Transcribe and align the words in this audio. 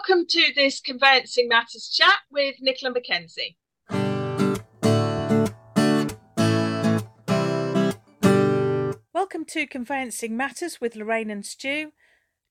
Welcome 0.00 0.24
to 0.30 0.52
this 0.56 0.80
Conveyancing 0.80 1.46
Matters 1.46 1.86
chat 1.92 2.20
with 2.30 2.56
Nicola 2.62 2.94
Mackenzie. 2.94 3.58
Welcome 9.12 9.44
to 9.48 9.66
Conveyancing 9.66 10.34
Matters 10.38 10.80
with 10.80 10.96
Lorraine 10.96 11.30
and 11.30 11.44
Stu. 11.44 11.92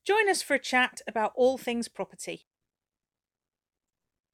Join 0.06 0.28
us 0.28 0.42
for 0.42 0.54
a 0.54 0.60
chat 0.60 1.00
about 1.08 1.32
all 1.34 1.58
things 1.58 1.88
property. 1.88 2.46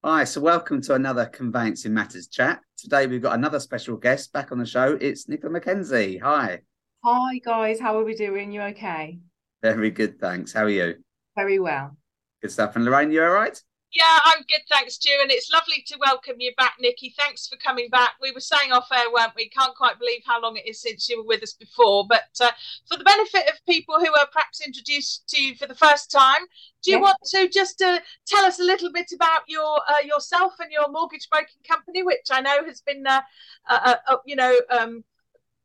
Hi, 0.04 0.24
so 0.24 0.42
welcome 0.42 0.82
to 0.82 0.92
another 0.92 1.24
Conveyancing 1.24 1.94
Matters 1.94 2.28
chat. 2.28 2.60
Today 2.76 3.06
we've 3.06 3.22
got 3.22 3.38
another 3.38 3.60
special 3.60 3.96
guest 3.96 4.30
back 4.34 4.52
on 4.52 4.58
the 4.58 4.66
show. 4.66 4.98
It's 5.00 5.26
Nicola 5.26 5.54
Mackenzie. 5.54 6.18
Hi. 6.18 6.60
Hi, 7.02 7.38
guys. 7.38 7.80
How 7.80 7.98
are 7.98 8.04
we 8.04 8.14
doing? 8.14 8.52
You 8.52 8.60
okay? 8.60 9.20
Very 9.62 9.90
good, 9.90 10.20
thanks. 10.20 10.52
How 10.52 10.64
are 10.64 10.68
you? 10.68 10.96
Very 11.34 11.58
well. 11.58 11.96
Good 12.46 12.52
stuff. 12.52 12.76
And 12.76 12.84
Lorraine, 12.84 13.10
you 13.10 13.24
all 13.24 13.30
right? 13.30 13.60
Yeah, 13.92 14.18
I'm 14.24 14.38
good, 14.42 14.60
thanks, 14.70 14.94
Stu. 14.94 15.10
And 15.20 15.32
it's 15.32 15.50
lovely 15.50 15.82
to 15.88 15.98
welcome 15.98 16.36
you 16.38 16.52
back, 16.56 16.74
Nikki. 16.78 17.12
Thanks 17.18 17.48
for 17.48 17.56
coming 17.56 17.88
back. 17.90 18.10
We 18.22 18.30
were 18.30 18.38
saying 18.38 18.70
off 18.70 18.86
air, 18.94 19.10
weren't 19.12 19.32
we? 19.34 19.48
Can't 19.48 19.74
quite 19.74 19.98
believe 19.98 20.20
how 20.24 20.40
long 20.40 20.56
it 20.56 20.64
is 20.64 20.80
since 20.80 21.08
you 21.08 21.18
were 21.18 21.26
with 21.26 21.42
us 21.42 21.54
before. 21.54 22.06
But 22.08 22.28
uh, 22.40 22.52
for 22.88 22.96
the 22.96 23.02
benefit 23.02 23.48
of 23.48 23.66
people 23.66 23.98
who 23.98 24.14
are 24.14 24.28
perhaps 24.32 24.64
introduced 24.64 25.28
to 25.30 25.42
you 25.42 25.56
for 25.56 25.66
the 25.66 25.74
first 25.74 26.12
time, 26.12 26.42
do 26.84 26.92
you 26.92 27.00
want 27.00 27.16
to 27.30 27.48
just 27.48 27.82
uh, 27.82 27.98
tell 28.28 28.44
us 28.44 28.60
a 28.60 28.64
little 28.64 28.92
bit 28.92 29.10
about 29.12 29.40
your 29.48 29.80
uh, 29.88 30.04
yourself 30.04 30.52
and 30.60 30.70
your 30.70 30.88
mortgage 30.88 31.28
broking 31.28 31.56
company, 31.68 32.04
which 32.04 32.28
I 32.30 32.40
know 32.42 32.64
has 32.64 32.80
been, 32.80 33.04
uh, 33.08 33.22
uh, 33.68 33.96
uh, 34.06 34.16
you 34.24 34.36
know, 34.36 34.56
um, 34.70 35.02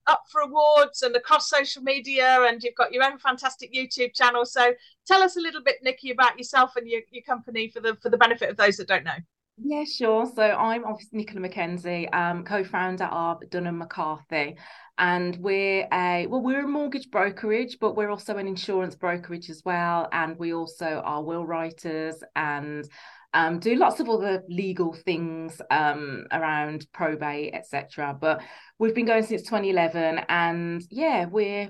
up 0.07 0.23
for 0.31 0.41
awards 0.41 1.01
and 1.01 1.15
across 1.15 1.49
social 1.49 1.83
media, 1.83 2.45
and 2.47 2.63
you've 2.63 2.75
got 2.75 2.91
your 2.91 3.03
own 3.03 3.17
fantastic 3.17 3.73
YouTube 3.73 4.13
channel. 4.13 4.45
So 4.45 4.73
tell 5.05 5.21
us 5.21 5.37
a 5.37 5.41
little 5.41 5.63
bit, 5.63 5.77
Nikki, 5.83 6.11
about 6.11 6.37
yourself 6.37 6.75
and 6.75 6.87
your, 6.87 7.01
your 7.11 7.23
company 7.23 7.69
for 7.69 7.79
the 7.79 7.95
for 8.01 8.09
the 8.09 8.17
benefit 8.17 8.49
of 8.49 8.57
those 8.57 8.77
that 8.77 8.87
don't 8.87 9.03
know. 9.03 9.17
Yeah, 9.63 9.83
sure. 9.83 10.25
So 10.33 10.41
I'm 10.41 10.85
obviously 10.85 11.19
Nicola 11.19 11.47
McKenzie, 11.47 12.13
um, 12.15 12.43
co-founder 12.43 13.03
of 13.05 13.47
Dunham 13.49 13.77
McCarthy, 13.77 14.57
and 14.97 15.35
we're 15.37 15.87
a 15.93 16.25
well, 16.27 16.41
we're 16.41 16.65
a 16.65 16.67
mortgage 16.67 17.11
brokerage, 17.11 17.77
but 17.79 17.95
we're 17.95 18.09
also 18.09 18.37
an 18.37 18.47
insurance 18.47 18.95
brokerage 18.95 19.49
as 19.49 19.61
well, 19.63 20.07
and 20.11 20.37
we 20.39 20.53
also 20.53 21.01
are 21.05 21.23
will 21.23 21.45
writers 21.45 22.23
and 22.35 22.89
um, 23.33 23.59
do 23.59 23.75
lots 23.75 23.99
of 23.99 24.09
other 24.09 24.43
legal 24.49 24.93
things 24.93 25.61
um, 25.71 26.25
around 26.31 26.85
probate, 26.93 27.53
etc. 27.53 28.17
But 28.19 28.41
we've 28.77 28.95
been 28.95 29.05
going 29.05 29.23
since 29.23 29.43
2011, 29.43 30.21
and 30.27 30.83
yeah, 30.89 31.25
we're 31.25 31.69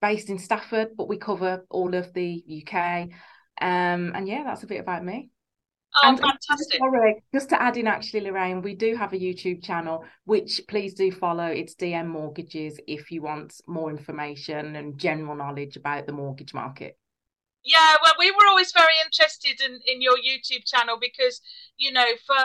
based 0.00 0.30
in 0.30 0.38
Stafford, 0.38 0.90
but 0.96 1.08
we 1.08 1.16
cover 1.16 1.64
all 1.70 1.94
of 1.94 2.12
the 2.12 2.44
UK. 2.46 3.08
Um, 3.60 4.12
and 4.14 4.28
yeah, 4.28 4.44
that's 4.44 4.62
a 4.62 4.66
bit 4.66 4.80
about 4.80 5.04
me. 5.04 5.30
Oh, 6.02 6.08
and 6.08 6.18
fantastic. 6.18 6.78
Sorry, 6.78 7.22
just 7.32 7.48
to 7.50 7.62
add 7.62 7.76
in, 7.76 7.86
actually, 7.86 8.20
Lorraine, 8.20 8.62
we 8.62 8.74
do 8.74 8.96
have 8.96 9.12
a 9.12 9.18
YouTube 9.18 9.62
channel, 9.62 10.04
which 10.24 10.60
please 10.68 10.94
do 10.94 11.10
follow. 11.12 11.46
It's 11.46 11.74
DM 11.74 12.08
Mortgages 12.08 12.78
if 12.86 13.10
you 13.10 13.22
want 13.22 13.54
more 13.66 13.90
information 13.90 14.76
and 14.76 14.98
general 14.98 15.36
knowledge 15.36 15.76
about 15.76 16.06
the 16.06 16.12
mortgage 16.12 16.52
market. 16.52 16.98
Yeah, 17.64 17.96
well, 18.02 18.12
we 18.18 18.30
were 18.30 18.46
always 18.48 18.72
very 18.72 18.94
interested 19.04 19.60
in, 19.64 19.80
in 19.86 20.02
your 20.02 20.16
YouTube 20.16 20.66
channel 20.66 20.98
because, 21.00 21.40
you 21.78 21.92
know, 21.92 22.04
for 22.26 22.36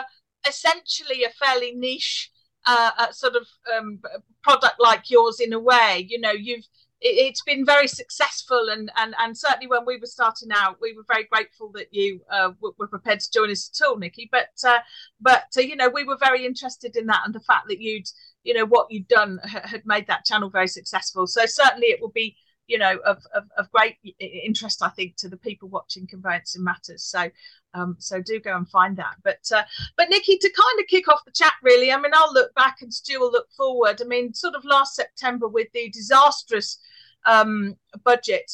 essentially 0.48 1.24
a 1.24 1.30
fairly 1.30 1.72
niche 1.72 2.30
uh, 2.66 2.90
uh, 2.98 3.12
sort 3.12 3.36
of 3.36 3.46
um, 3.76 4.00
product 4.42 4.76
like 4.78 5.10
yours, 5.10 5.38
in 5.40 5.52
a 5.52 5.58
way, 5.58 6.06
you 6.08 6.18
know, 6.18 6.32
you've 6.32 6.66
it, 7.00 7.30
has 7.30 7.40
been 7.46 7.64
very 7.64 7.88
successful, 7.88 8.68
and 8.70 8.90
and 8.96 9.14
and 9.18 9.36
certainly 9.36 9.66
when 9.66 9.84
we 9.86 9.96
were 9.96 10.06
starting 10.06 10.50
out, 10.54 10.78
we 10.80 10.94
were 10.94 11.04
very 11.08 11.24
grateful 11.24 11.70
that 11.74 11.88
you 11.90 12.20
uh, 12.30 12.50
were 12.60 12.88
prepared 12.88 13.20
to 13.20 13.30
join 13.30 13.50
us 13.50 13.70
at 13.74 13.86
all, 13.86 13.96
Nikki. 13.96 14.28
But 14.30 14.50
uh, 14.66 14.80
but 15.20 15.44
uh, 15.56 15.60
you 15.60 15.76
know, 15.76 15.88
we 15.88 16.04
were 16.04 16.18
very 16.18 16.44
interested 16.44 16.96
in 16.96 17.06
that 17.06 17.22
and 17.24 17.34
the 17.34 17.40
fact 17.40 17.68
that 17.68 17.80
you'd 17.80 18.06
you 18.42 18.54
know 18.54 18.66
what 18.66 18.86
you'd 18.90 19.08
done 19.08 19.38
had 19.44 19.84
made 19.86 20.06
that 20.06 20.24
channel 20.24 20.50
very 20.50 20.68
successful. 20.68 21.26
So 21.26 21.46
certainly 21.46 21.88
it 21.88 22.00
will 22.00 22.12
be 22.12 22.36
you 22.70 22.78
know 22.78 22.98
of, 23.04 23.18
of, 23.34 23.44
of 23.58 23.70
great 23.72 23.96
interest 24.20 24.82
i 24.82 24.88
think 24.88 25.16
to 25.16 25.28
the 25.28 25.36
people 25.36 25.68
watching 25.68 26.06
conveyancing 26.06 26.62
matters 26.62 27.02
so 27.02 27.28
um, 27.74 27.96
so 27.98 28.20
do 28.22 28.40
go 28.40 28.56
and 28.56 28.68
find 28.68 28.96
that 28.96 29.16
but 29.24 29.40
uh, 29.54 29.62
but 29.96 30.08
nikki 30.08 30.38
to 30.38 30.50
kind 30.50 30.80
of 30.80 30.86
kick 30.86 31.08
off 31.08 31.24
the 31.24 31.32
chat 31.32 31.52
really 31.62 31.92
i 31.92 32.00
mean 32.00 32.12
i'll 32.14 32.32
look 32.32 32.54
back 32.54 32.78
and 32.80 32.94
stu 32.94 33.18
will 33.18 33.32
look 33.32 33.50
forward 33.56 34.00
i 34.00 34.04
mean 34.04 34.32
sort 34.32 34.54
of 34.54 34.64
last 34.64 34.94
september 34.94 35.48
with 35.48 35.68
the 35.74 35.90
disastrous 35.90 36.78
um, 37.26 37.76
budget 38.04 38.50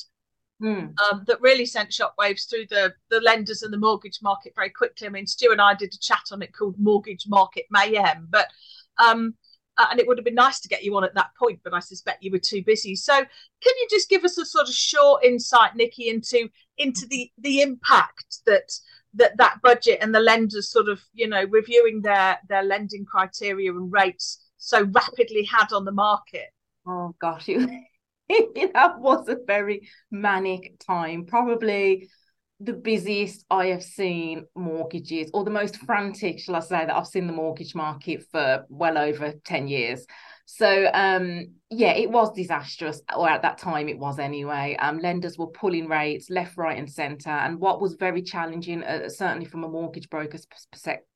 Mm. 0.62 0.98
Um, 0.98 1.22
that 1.26 1.42
really 1.42 1.66
sent 1.66 1.90
shockwaves 1.90 2.48
through 2.48 2.64
the 2.70 2.94
the 3.10 3.20
lenders 3.20 3.62
and 3.62 3.70
the 3.70 3.76
mortgage 3.76 4.20
market 4.22 4.54
very 4.56 4.70
quickly. 4.70 5.06
I 5.06 5.10
mean, 5.10 5.26
Stu 5.26 5.52
and 5.52 5.60
I 5.60 5.74
did 5.74 5.92
a 5.92 5.98
chat 5.98 6.22
on 6.32 6.40
it 6.40 6.54
called 6.56 6.78
Mortgage 6.78 7.26
Market 7.28 7.66
Mayhem, 7.70 8.26
but 8.30 8.48
um, 8.96 9.34
uh, 9.78 9.86
and 9.90 10.00
it 10.00 10.06
would 10.06 10.18
have 10.18 10.24
been 10.24 10.34
nice 10.34 10.60
to 10.60 10.68
get 10.68 10.84
you 10.84 10.96
on 10.96 11.04
at 11.04 11.14
that 11.14 11.30
point, 11.38 11.60
but 11.62 11.74
I 11.74 11.80
suspect 11.80 12.22
you 12.22 12.30
were 12.30 12.38
too 12.38 12.62
busy. 12.64 12.94
So, 12.94 13.14
can 13.14 13.74
you 13.80 13.86
just 13.90 14.08
give 14.08 14.24
us 14.24 14.38
a 14.38 14.44
sort 14.44 14.68
of 14.68 14.74
short 14.74 15.24
insight, 15.24 15.76
Nikki, 15.76 16.08
into 16.08 16.48
into 16.78 17.06
the 17.06 17.30
the 17.38 17.60
impact 17.62 18.40
that 18.46 18.72
that 19.14 19.36
that 19.36 19.60
budget 19.62 19.98
and 20.00 20.14
the 20.14 20.20
lenders 20.20 20.70
sort 20.70 20.88
of 20.88 21.00
you 21.12 21.26
know 21.28 21.44
reviewing 21.44 22.02
their 22.02 22.38
their 22.48 22.62
lending 22.62 23.04
criteria 23.04 23.72
and 23.72 23.92
rates 23.92 24.38
so 24.58 24.84
rapidly 24.84 25.44
had 25.44 25.72
on 25.72 25.84
the 25.84 25.92
market? 25.92 26.46
Oh 26.86 27.14
gosh, 27.20 27.48
it, 28.28 28.72
that 28.72 28.98
was 28.98 29.28
a 29.28 29.38
very 29.46 29.88
manic 30.10 30.78
time. 30.78 31.26
Probably 31.26 32.08
the 32.60 32.72
busiest 32.72 33.44
I 33.50 33.66
have 33.66 33.82
seen 33.82 34.46
mortgages, 34.54 35.30
or 35.34 35.44
the 35.44 35.50
most 35.50 35.76
frantic, 35.78 36.38
shall 36.38 36.56
I 36.56 36.60
say, 36.60 36.86
that 36.86 36.94
I've 36.94 37.06
seen 37.06 37.26
the 37.26 37.32
mortgage 37.32 37.74
market 37.74 38.24
for 38.30 38.64
well 38.68 38.96
over 38.96 39.34
10 39.44 39.68
years. 39.68 40.06
So 40.46 40.90
um, 40.94 41.54
yeah, 41.70 41.92
it 41.92 42.10
was 42.10 42.32
disastrous, 42.32 43.00
or 43.16 43.28
at 43.28 43.42
that 43.42 43.58
time 43.58 43.88
it 43.88 43.98
was 43.98 44.20
anyway. 44.20 44.76
Um, 44.78 45.00
lenders 45.00 45.36
were 45.36 45.48
pulling 45.48 45.88
rates 45.88 46.30
left, 46.30 46.56
right, 46.56 46.78
and 46.78 46.88
centre. 46.88 47.30
And 47.30 47.58
what 47.58 47.80
was 47.80 47.96
very 47.98 48.22
challenging, 48.22 48.84
uh, 48.84 49.08
certainly 49.08 49.46
from 49.46 49.64
a 49.64 49.68
mortgage 49.68 50.08
broker's 50.08 50.46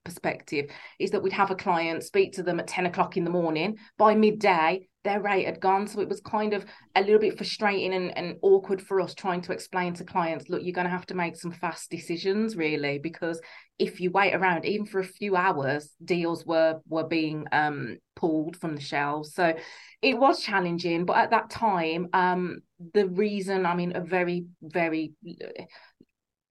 perspective, 0.05 0.67
is 0.99 1.13
that 1.13 1.23
we'd 1.23 1.33
have 1.33 1.53
a 1.53 1.55
client 1.57 2.03
speak 2.03 2.33
to 2.33 2.43
them 2.43 2.59
at 2.59 2.67
10 2.67 2.87
o'clock 2.87 3.17
in 3.17 3.23
the 3.23 3.31
morning. 3.31 3.77
By 3.97 4.17
midday, 4.17 4.89
their 5.05 5.21
rate 5.21 5.47
had 5.47 5.61
gone. 5.61 5.87
So 5.87 6.01
it 6.01 6.09
was 6.09 6.21
kind 6.21 6.53
of 6.53 6.65
a 6.95 7.01
little 7.01 7.21
bit 7.21 7.37
frustrating 7.37 7.95
and, 7.95 8.17
and 8.17 8.37
awkward 8.43 8.83
for 8.83 9.01
us 9.01 9.15
trying 9.15 9.41
to 9.43 9.53
explain 9.53 9.95
to 9.95 10.05
clients, 10.05 10.49
look, 10.49 10.63
you're 10.63 10.75
going 10.75 10.87
to 10.87 10.91
have 10.91 11.07
to 11.07 11.15
make 11.15 11.37
some 11.37 11.53
fast 11.53 11.91
decisions, 11.91 12.57
really, 12.57 12.99
because 12.99 13.41
if 13.79 14.01
you 14.01 14.11
wait 14.11 14.35
around, 14.35 14.67
even 14.67 14.85
for 14.85 15.01
a 15.01 15.05
few 15.05 15.37
hours, 15.37 15.95
deals 16.05 16.45
were 16.45 16.81
were 16.87 17.07
being 17.07 17.47
um, 17.53 17.97
pulled 18.15 18.57
from 18.57 18.75
the 18.75 18.81
shelves. 18.81 19.35
So 19.35 19.55
it 20.03 20.19
was 20.19 20.40
challenging. 20.41 21.05
But 21.05 21.19
at 21.19 21.31
that 21.31 21.51
time, 21.51 22.09
um, 22.13 22.61
the 22.95 23.07
reason, 23.09 23.67
I 23.67 23.75
mean, 23.75 23.95
a 23.95 24.01
very, 24.01 24.47
very 24.63 25.13
uh, 25.29 25.65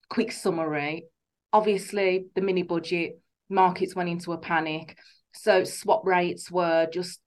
quick 0.09 0.31
summary, 0.31 1.05
obviously 1.51 2.25
the 2.35 2.41
mini 2.41 2.63
budget 2.63 3.19
markets 3.49 3.95
went 3.95 4.09
into 4.09 4.31
a 4.33 4.37
panic. 4.37 4.97
So 5.33 5.63
swap 5.63 6.05
rates 6.05 6.49
were 6.51 6.87
just 6.91 7.19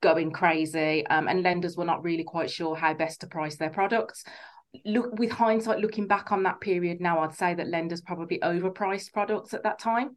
going 0.00 0.32
crazy, 0.32 1.06
um, 1.06 1.28
and 1.28 1.42
lenders 1.42 1.76
were 1.76 1.84
not 1.84 2.02
really 2.02 2.24
quite 2.24 2.50
sure 2.50 2.74
how 2.74 2.94
best 2.94 3.20
to 3.20 3.26
price 3.26 3.56
their 3.56 3.70
products. 3.70 4.24
Look, 4.84 5.18
with 5.18 5.30
hindsight, 5.30 5.78
looking 5.78 6.06
back 6.06 6.30
on 6.30 6.42
that 6.42 6.60
period 6.60 7.00
now, 7.00 7.20
I'd 7.20 7.34
say 7.34 7.54
that 7.54 7.68
lenders 7.68 8.00
probably 8.00 8.38
overpriced 8.40 9.12
products 9.12 9.54
at 9.54 9.62
that 9.62 9.78
time 9.78 10.16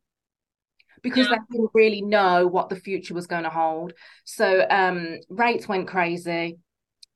because 1.01 1.28
yeah. 1.29 1.38
they 1.38 1.57
didn't 1.57 1.72
really 1.73 2.01
know 2.01 2.47
what 2.47 2.69
the 2.69 2.75
future 2.75 3.13
was 3.13 3.28
going 3.28 3.44
to 3.44 3.50
hold. 3.50 3.94
So 4.25 4.66
um, 4.69 5.19
rates 5.29 5.67
went 5.67 5.88
crazy. 5.88 6.57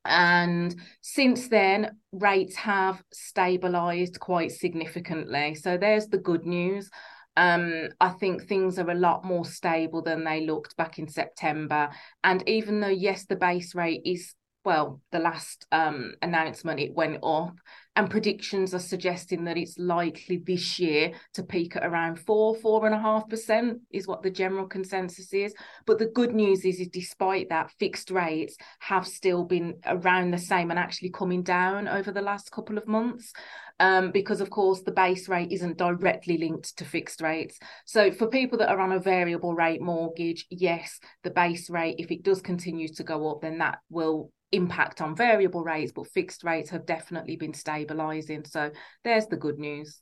And 0.04 0.74
since 1.02 1.48
then, 1.48 1.96
rates 2.12 2.54
have 2.56 3.02
stabilized 3.12 4.20
quite 4.20 4.52
significantly. 4.52 5.56
So 5.56 5.76
there's 5.76 6.06
the 6.06 6.18
good 6.18 6.46
news 6.46 6.90
um, 7.36 7.88
I 8.00 8.10
think 8.10 8.42
things 8.42 8.78
are 8.78 8.90
a 8.90 8.94
lot 8.94 9.24
more 9.24 9.44
stable 9.44 10.02
than 10.02 10.24
they 10.24 10.46
looked 10.46 10.76
back 10.76 10.98
in 10.98 11.08
September. 11.08 11.90
And 12.24 12.46
even 12.48 12.80
though, 12.80 12.88
yes, 12.88 13.26
the 13.26 13.36
base 13.36 13.74
rate 13.74 14.02
is, 14.04 14.34
well, 14.64 15.00
the 15.12 15.18
last 15.18 15.66
um, 15.70 16.14
announcement, 16.22 16.80
it 16.80 16.94
went 16.94 17.22
up, 17.22 17.54
and 17.96 18.10
predictions 18.10 18.74
are 18.74 18.78
suggesting 18.78 19.44
that 19.44 19.56
it's 19.56 19.78
likely 19.78 20.36
this 20.36 20.78
year 20.78 21.12
to 21.32 21.42
peak 21.42 21.76
at 21.76 21.84
around 21.84 22.20
four, 22.20 22.54
four 22.54 22.84
and 22.84 22.94
a 22.94 23.00
half 23.00 23.26
percent 23.28 23.80
is 23.90 24.06
what 24.06 24.22
the 24.22 24.30
general 24.30 24.66
consensus 24.66 25.32
is. 25.32 25.54
But 25.86 25.98
the 25.98 26.06
good 26.06 26.34
news 26.34 26.64
is, 26.66 26.78
is 26.78 26.88
despite 26.88 27.48
that, 27.48 27.72
fixed 27.78 28.10
rates 28.10 28.56
have 28.80 29.06
still 29.06 29.44
been 29.44 29.78
around 29.86 30.30
the 30.30 30.38
same 30.38 30.70
and 30.70 30.78
actually 30.78 31.10
coming 31.10 31.42
down 31.42 31.88
over 31.88 32.12
the 32.12 32.20
last 32.20 32.52
couple 32.52 32.76
of 32.76 32.86
months 32.86 33.32
um, 33.80 34.10
because 34.10 34.40
of 34.40 34.50
course 34.50 34.82
the 34.82 34.92
base 34.92 35.28
rate 35.28 35.52
isn't 35.52 35.78
directly 35.78 36.36
linked 36.36 36.76
to 36.76 36.84
fixed 36.84 37.22
rates. 37.22 37.58
So 37.86 38.10
for 38.10 38.26
people 38.26 38.58
that 38.58 38.70
are 38.70 38.80
on 38.80 38.92
a 38.92 39.00
variable 39.00 39.54
rate 39.54 39.80
mortgage, 39.80 40.46
yes, 40.50 41.00
the 41.24 41.30
base 41.30 41.70
rate, 41.70 41.96
if 41.98 42.10
it 42.10 42.22
does 42.22 42.42
continue 42.42 42.88
to 42.88 43.04
go 43.04 43.30
up, 43.30 43.40
then 43.40 43.58
that 43.58 43.78
will 43.88 44.30
impact 44.52 45.00
on 45.00 45.16
variable 45.16 45.62
rates, 45.62 45.92
but 45.92 46.06
fixed 46.08 46.44
rates 46.44 46.70
have 46.70 46.86
definitely 46.86 47.36
been 47.36 47.54
stabilizing. 47.86 48.44
So 48.44 48.70
there's 49.04 49.26
the 49.26 49.36
good 49.36 49.58
news. 49.58 50.00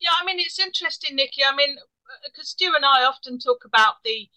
Yeah, 0.00 0.10
I 0.20 0.24
mean 0.24 0.38
it's 0.38 0.58
interesting, 0.58 1.16
Nikki. 1.16 1.42
I 1.44 1.54
mean, 1.54 1.76
because 2.24 2.48
uh, 2.48 2.52
Stu 2.54 2.72
and 2.74 2.84
I 2.84 3.04
often 3.04 3.38
talk 3.38 3.64
about 3.64 3.94
the, 4.04 4.28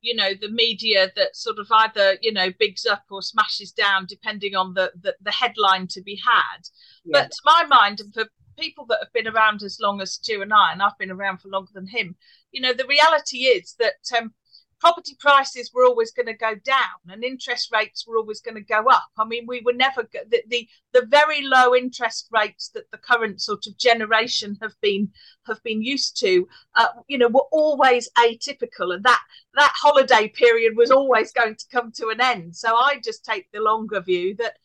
you 0.00 0.14
know, 0.14 0.32
the 0.40 0.50
media 0.50 1.10
that 1.16 1.36
sort 1.36 1.58
of 1.58 1.66
either 1.70 2.16
you 2.22 2.32
know 2.32 2.50
bigs 2.58 2.86
up 2.86 3.04
or 3.10 3.22
smashes 3.22 3.72
down 3.72 4.06
depending 4.08 4.54
on 4.54 4.74
the 4.74 4.92
the, 5.00 5.16
the 5.20 5.32
headline 5.32 5.88
to 5.88 6.02
be 6.02 6.16
had. 6.24 6.62
Yeah. 7.04 7.22
But 7.22 7.32
to 7.32 7.40
my 7.44 7.64
mind, 7.68 8.00
and 8.00 8.14
for 8.14 8.26
people 8.58 8.86
that 8.86 8.98
have 9.02 9.12
been 9.12 9.28
around 9.28 9.62
as 9.62 9.78
long 9.80 10.00
as 10.00 10.12
Stu 10.12 10.42
and 10.42 10.52
I, 10.52 10.72
and 10.72 10.82
I've 10.82 10.98
been 10.98 11.10
around 11.10 11.38
for 11.38 11.48
longer 11.48 11.72
than 11.74 11.88
him, 11.88 12.14
you 12.52 12.60
know, 12.60 12.72
the 12.72 12.86
reality 12.86 13.38
is 13.38 13.74
that 13.78 14.16
um, 14.16 14.34
property 14.80 15.14
prices 15.18 15.70
were 15.72 15.84
always 15.84 16.10
going 16.10 16.26
to 16.26 16.34
go 16.34 16.54
down 16.64 16.98
and 17.08 17.22
interest 17.22 17.70
rates 17.72 18.06
were 18.06 18.16
always 18.16 18.40
going 18.40 18.54
to 18.54 18.60
go 18.62 18.86
up. 18.88 19.08
I 19.18 19.24
mean, 19.24 19.44
we 19.46 19.60
were 19.60 19.74
never 19.74 20.08
the, 20.12 20.42
the, 20.48 20.68
the 20.92 21.06
very 21.06 21.42
low 21.42 21.74
interest 21.74 22.28
rates 22.32 22.70
that 22.70 22.90
the 22.90 22.98
current 22.98 23.40
sort 23.40 23.66
of 23.66 23.78
generation 23.78 24.56
have 24.62 24.74
been 24.80 25.10
have 25.46 25.62
been 25.62 25.82
used 25.82 26.18
to, 26.20 26.48
uh, 26.74 26.88
you 27.08 27.18
know, 27.18 27.28
were 27.28 27.46
always 27.52 28.08
atypical, 28.18 28.94
and 28.94 29.04
that 29.04 29.20
that 29.54 29.72
holiday 29.76 30.28
period 30.28 30.76
was 30.76 30.90
always 30.90 31.32
going 31.32 31.56
to 31.56 31.66
come 31.70 31.92
to 31.92 32.08
an 32.08 32.20
end. 32.20 32.56
So 32.56 32.74
I 32.74 33.00
just 33.04 33.24
take 33.24 33.46
the 33.52 33.60
longer 33.60 34.00
view 34.00 34.34
that 34.36 34.56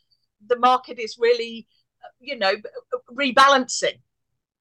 the 0.47 0.59
market 0.59 0.99
is 0.99 1.17
really, 1.19 1.67
uh, 2.03 2.07
you 2.19 2.37
know, 2.37 2.53
rebalancing. 3.11 3.99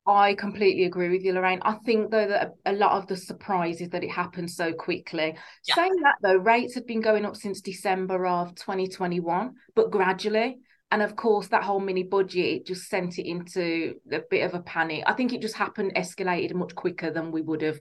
I 0.07 0.35
completely 0.35 0.85
agree 0.85 1.09
with 1.09 1.23
you, 1.23 1.33
Lorraine. 1.33 1.61
I 1.63 1.75
think 1.85 2.11
though 2.11 2.29
that 2.29 2.53
a 2.67 2.73
lot 2.73 2.93
of 2.93 3.07
the 3.07 3.17
surprise 3.17 3.81
is 3.81 3.89
that 3.91 4.05
it 4.05 4.11
happened 4.11 4.51
so 4.51 4.73
quickly. 4.73 5.35
Yeah. 5.67 5.75
Saying 5.75 5.97
that 6.03 6.17
though, 6.23 6.37
rates 6.37 6.75
have 6.75 6.87
been 6.87 7.01
going 7.01 7.25
up 7.25 7.37
since 7.37 7.61
December 7.63 8.27
of 8.27 8.55
2021, 8.55 9.55
but 9.75 9.91
gradually. 9.91 10.59
And 10.91 11.03
of 11.03 11.17
course, 11.17 11.49
that 11.49 11.65
whole 11.65 11.81
mini 11.81 12.03
budget 12.03 12.67
just 12.67 12.89
sent 12.89 13.19
it 13.19 13.27
into 13.27 13.95
a 14.13 14.21
bit 14.31 14.43
of 14.45 14.55
a 14.55 14.63
panic. 14.63 15.05
I 15.07 15.15
think 15.15 15.33
it 15.33 15.41
just 15.41 15.57
happened, 15.57 15.95
escalated 15.97 16.55
much 16.55 16.75
quicker 16.75 17.11
than 17.11 17.33
we 17.33 17.41
would 17.41 17.63
have 17.63 17.81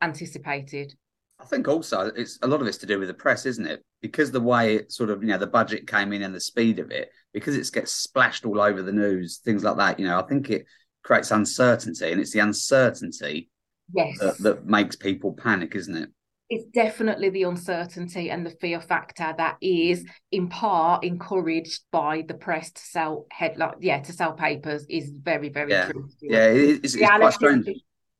anticipated. 0.00 0.94
I 1.38 1.44
think 1.44 1.68
also 1.68 2.10
it's 2.16 2.38
a 2.42 2.46
lot 2.46 2.60
of 2.60 2.66
it's 2.66 2.78
to 2.78 2.86
do 2.86 2.98
with 2.98 3.08
the 3.08 3.14
press, 3.14 3.46
isn't 3.46 3.66
it? 3.66 3.82
Because 4.02 4.30
the 4.30 4.40
way 4.40 4.76
it 4.76 4.92
sort 4.92 5.10
of, 5.10 5.22
you 5.22 5.28
know, 5.28 5.38
the 5.38 5.46
budget 5.46 5.86
came 5.86 6.12
in 6.12 6.22
and 6.22 6.34
the 6.34 6.40
speed 6.40 6.78
of 6.78 6.90
it, 6.90 7.10
because 7.32 7.54
it 7.54 7.70
gets 7.72 7.92
splashed 7.92 8.44
all 8.44 8.60
over 8.60 8.82
the 8.82 8.92
news, 8.92 9.38
things 9.44 9.62
like 9.62 9.76
that. 9.76 10.00
You 10.00 10.06
know, 10.06 10.18
I 10.18 10.22
think 10.22 10.50
it 10.50 10.66
creates 11.02 11.30
uncertainty, 11.30 12.10
and 12.10 12.20
it's 12.20 12.32
the 12.32 12.40
uncertainty 12.40 13.50
yes. 13.94 14.18
that, 14.18 14.38
that 14.38 14.66
makes 14.66 14.96
people 14.96 15.32
panic, 15.32 15.74
isn't 15.74 15.96
it? 15.96 16.10
It's 16.48 16.64
definitely 16.74 17.30
the 17.30 17.44
uncertainty 17.44 18.28
and 18.28 18.44
the 18.44 18.50
fear 18.50 18.80
factor 18.80 19.32
that 19.38 19.56
is 19.60 20.04
in 20.32 20.48
part 20.48 21.04
encouraged 21.04 21.82
by 21.92 22.24
the 22.26 22.34
press 22.34 22.72
to 22.72 22.82
sell 22.82 23.26
headline, 23.30 23.74
yeah, 23.80 24.00
to 24.00 24.12
sell 24.12 24.32
papers 24.32 24.84
is 24.90 25.12
very, 25.16 25.48
very 25.48 25.70
yeah. 25.70 25.90
true. 25.90 26.08
Yeah, 26.20 26.46
it's, 26.46 26.94
it's 26.94 26.96
quite 26.96 27.32
strange. 27.34 27.68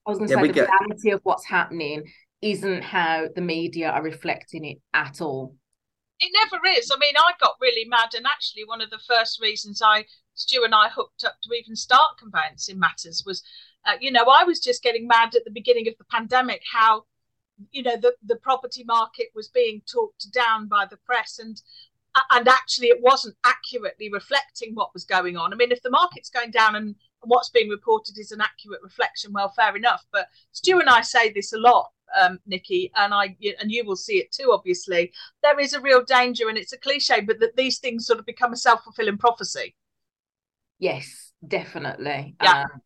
I 0.07 0.11
was 0.11 0.19
going 0.19 0.29
to 0.29 0.37
yeah, 0.37 0.43
say 0.43 0.47
the 0.47 0.53
get... 0.53 0.69
reality 0.69 1.11
of 1.11 1.21
what's 1.25 1.45
happening 1.45 2.05
isn't 2.41 2.85
how 2.85 3.27
the 3.35 3.41
media 3.41 3.91
are 3.91 4.03
reflecting 4.03 4.65
it 4.65 4.79
at 4.95 5.21
all. 5.21 5.57
It 6.21 6.31
never 6.45 6.65
is. 6.79 6.91
I 6.95 6.99
mean, 6.99 7.15
I 7.17 7.33
got 7.41 7.57
really 7.61 7.89
mad, 7.89 8.11
and 8.15 8.27
actually, 8.27 8.65
one 8.65 8.81
of 8.81 8.91
the 8.91 9.01
first 9.09 9.41
reasons 9.41 9.83
I 9.83 10.05
Stu 10.41 10.65
and 10.65 10.75
I 10.75 10.89
hooked 10.89 11.25
up 11.25 11.37
to 11.43 11.55
even 11.55 11.77
start 11.77 12.19
conveyancing 12.19 12.79
matters 12.79 13.23
was, 13.27 13.43
uh, 13.87 13.97
you 14.01 14.11
know, 14.11 14.25
I 14.25 14.45
was 14.45 14.61
just 14.61 14.83
getting 14.83 15.07
mad 15.07 15.35
at 15.35 15.45
the 15.45 15.51
beginning 15.51 15.89
of 15.89 15.95
the 15.99 16.05
pandemic 16.05 16.63
how, 16.73 17.05
you 17.73 17.83
know, 17.83 17.97
the, 17.97 18.15
the 18.25 18.37
property 18.37 18.85
market 18.85 19.29
was 19.35 19.49
being 19.49 19.83
talked 19.91 20.33
down 20.33 20.67
by 20.67 20.87
the 20.87 20.97
press 20.97 21.39
and 21.39 21.61
and 22.33 22.49
actually 22.49 22.89
it 22.89 23.01
wasn't 23.01 23.37
accurately 23.45 24.11
reflecting 24.13 24.75
what 24.75 24.93
was 24.95 25.05
going 25.05 25.37
on. 25.37 25.53
I 25.53 25.57
mean, 25.57 25.71
if 25.71 25.83
the 25.83 25.91
market's 25.91 26.31
going 26.31 26.51
down 26.51 26.75
and 26.75 26.95
what's 27.21 27.51
being 27.51 27.69
reported 27.69 28.19
is 28.19 28.33
an 28.33 28.41
accurate 28.41 28.83
reflection, 28.83 29.33
well, 29.33 29.53
fair 29.55 29.77
enough. 29.77 30.05
But 30.13 30.27
Stu 30.53 30.81
and 30.81 30.89
I 30.89 31.03
say 31.03 31.33
this 31.33 31.53
a 31.53 31.59
lot, 31.59 31.91
um, 32.21 32.39
Nikki, 32.47 32.91
and 32.97 33.15
I 33.15 33.37
and 33.61 33.71
you 33.71 33.85
will 33.85 33.97
see 33.97 34.19
it 34.19 34.33
too. 34.33 34.51
Obviously, 34.53 35.13
there 35.43 35.59
is 35.61 35.73
a 35.73 35.81
real 35.81 36.03
danger, 36.03 36.49
and 36.49 36.59
it's 36.59 36.73
a 36.73 36.79
cliche, 36.79 37.21
but 37.21 37.39
that 37.41 37.57
these 37.57 37.79
things 37.79 38.07
sort 38.07 38.19
of 38.19 38.27
become 38.27 38.53
a 38.53 38.57
self 38.57 38.83
fulfilling 38.83 39.19
prophecy. 39.19 39.75
Yes, 40.81 41.33
definitely. 41.47 42.35
Yeah. 42.43 42.63
Um, 42.63 42.81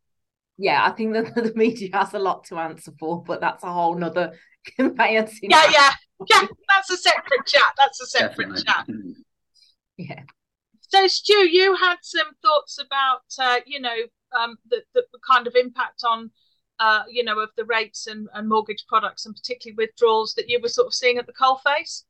yeah, 0.58 0.84
I 0.84 0.90
think 0.90 1.14
that 1.14 1.34
the 1.34 1.52
media 1.54 1.88
has 1.92 2.12
a 2.12 2.18
lot 2.18 2.44
to 2.44 2.58
answer 2.58 2.92
for, 2.98 3.22
but 3.22 3.40
that's 3.40 3.64
a 3.64 3.72
whole 3.72 3.94
nother 3.94 4.32
conveyancing. 4.76 5.50
Yeah, 5.50 5.70
yeah, 5.72 5.90
yeah. 6.28 6.46
That's 6.68 6.90
a 6.90 6.96
separate 6.96 7.46
chat. 7.46 7.62
That's 7.78 8.00
a 8.02 8.06
separate 8.06 8.54
definitely. 8.54 8.64
chat. 8.64 8.86
Yeah. 9.96 10.22
So, 10.88 11.06
Stu, 11.06 11.48
you 11.48 11.76
had 11.76 11.98
some 12.02 12.26
thoughts 12.42 12.80
about, 12.84 13.20
uh, 13.38 13.60
you 13.64 13.78
know, 13.78 13.94
um, 14.36 14.56
the, 14.68 14.82
the 14.92 15.04
kind 15.24 15.46
of 15.46 15.54
impact 15.54 16.02
on, 16.04 16.32
uh, 16.80 17.04
you 17.08 17.22
know, 17.22 17.38
of 17.38 17.50
the 17.56 17.64
rates 17.64 18.08
and, 18.08 18.26
and 18.34 18.48
mortgage 18.48 18.84
products, 18.88 19.24
and 19.24 19.36
particularly 19.36 19.76
withdrawals 19.76 20.34
that 20.34 20.48
you 20.48 20.58
were 20.60 20.68
sort 20.68 20.88
of 20.88 20.94
seeing 20.94 21.18
at 21.18 21.28
the 21.28 21.32
coalface. 21.32 22.02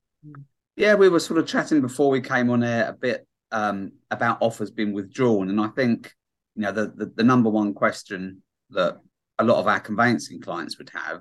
Yeah, 0.76 0.94
we 0.94 1.10
were 1.10 1.20
sort 1.20 1.38
of 1.38 1.46
chatting 1.46 1.82
before 1.82 2.08
we 2.08 2.22
came 2.22 2.48
on 2.48 2.64
air 2.64 2.88
a 2.88 2.94
bit 2.94 3.26
um, 3.54 3.92
about 4.10 4.38
offers 4.40 4.72
being 4.72 4.92
withdrawn. 4.92 5.48
And 5.48 5.60
I 5.60 5.68
think, 5.68 6.12
you 6.56 6.62
know, 6.62 6.72
the, 6.72 6.92
the, 6.96 7.12
the, 7.14 7.22
number 7.22 7.48
one 7.48 7.72
question 7.72 8.42
that 8.70 8.98
a 9.38 9.44
lot 9.44 9.58
of 9.58 9.68
our 9.68 9.78
conveyancing 9.78 10.40
clients 10.40 10.76
would 10.76 10.90
have 10.90 11.20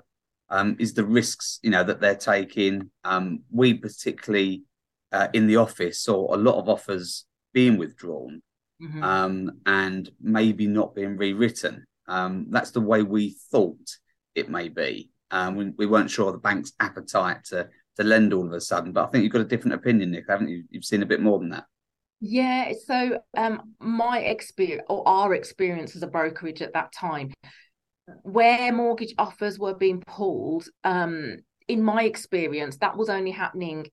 um, 0.50 0.76
is 0.80 0.94
the 0.94 1.04
risks, 1.04 1.60
you 1.62 1.70
know, 1.70 1.84
that 1.84 2.00
they're 2.00 2.16
taking. 2.16 2.90
Um, 3.04 3.42
we 3.52 3.74
particularly 3.74 4.64
uh, 5.12 5.28
in 5.32 5.46
the 5.46 5.56
office 5.56 6.00
saw 6.00 6.34
a 6.34 6.36
lot 6.36 6.58
of 6.58 6.68
offers 6.68 7.24
being 7.52 7.78
withdrawn 7.78 8.42
mm-hmm. 8.82 9.02
Um, 9.02 9.52
and 9.64 10.10
maybe 10.20 10.66
not 10.66 10.96
being 10.96 11.16
rewritten. 11.16 11.86
Um, 12.08 12.46
that's 12.50 12.72
the 12.72 12.80
way 12.80 13.02
we 13.02 13.36
thought 13.52 13.96
it 14.34 14.48
may 14.48 14.68
be. 14.68 15.10
Um, 15.30 15.54
we, 15.54 15.70
we 15.78 15.86
weren't 15.86 16.10
sure 16.10 16.32
the 16.32 16.38
bank's 16.38 16.72
appetite 16.80 17.44
to 17.44 17.68
to 17.96 18.02
lend 18.02 18.32
all 18.32 18.44
of 18.44 18.52
a 18.52 18.60
sudden. 18.60 18.90
But 18.90 19.04
I 19.04 19.06
think 19.06 19.22
you've 19.22 19.32
got 19.32 19.40
a 19.40 19.44
different 19.44 19.74
opinion, 19.74 20.10
Nick, 20.10 20.24
haven't 20.28 20.48
you? 20.48 20.64
You've 20.68 20.84
seen 20.84 21.04
a 21.04 21.06
bit 21.06 21.20
more 21.20 21.38
than 21.38 21.50
that. 21.50 21.66
Yeah, 22.26 22.72
so 22.86 23.18
um, 23.36 23.74
my 23.80 24.20
experience 24.20 24.86
or 24.88 25.06
our 25.06 25.34
experience 25.34 25.94
as 25.94 26.02
a 26.02 26.06
brokerage 26.06 26.62
at 26.62 26.72
that 26.72 26.90
time, 26.90 27.34
where 28.22 28.72
mortgage 28.72 29.14
offers 29.18 29.58
were 29.58 29.74
being 29.74 30.00
pulled, 30.00 30.66
um, 30.84 31.36
in 31.68 31.82
my 31.82 32.04
experience, 32.04 32.78
that 32.78 32.96
was 32.96 33.10
only 33.10 33.30
happening 33.30 33.88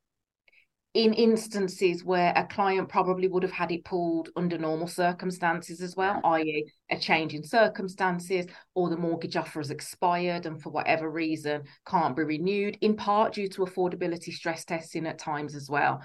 in 0.94 1.14
instances 1.14 2.06
where 2.06 2.32
a 2.38 2.46
client 2.46 2.88
probably 2.88 3.28
would 3.28 3.44
have 3.44 3.52
had 3.52 3.72
it 3.72 3.84
pulled 3.84 4.30
under 4.38 4.58
normal 4.58 4.88
circumstances 4.88 5.82
as 5.82 5.98
well, 5.98 6.22
i.e., 6.24 6.70
a 6.90 6.98
change 6.98 7.34
in 7.34 7.44
circumstances, 7.44 8.46
or 8.76 8.90
the 8.90 8.98
mortgage 8.98 9.36
offer 9.36 9.60
has 9.60 9.72
expired 9.72 10.46
and 10.46 10.62
for 10.62 10.70
whatever 10.70 11.10
reason 11.10 11.64
can't 11.86 12.16
be 12.16 12.24
renewed, 12.24 12.78
in 12.80 12.96
part 12.96 13.34
due 13.34 13.48
to 13.50 13.62
affordability 13.62 14.32
stress 14.32 14.64
testing 14.64 15.06
at 15.06 15.20
times 15.20 15.54
as 15.54 15.70
well. 15.70 16.02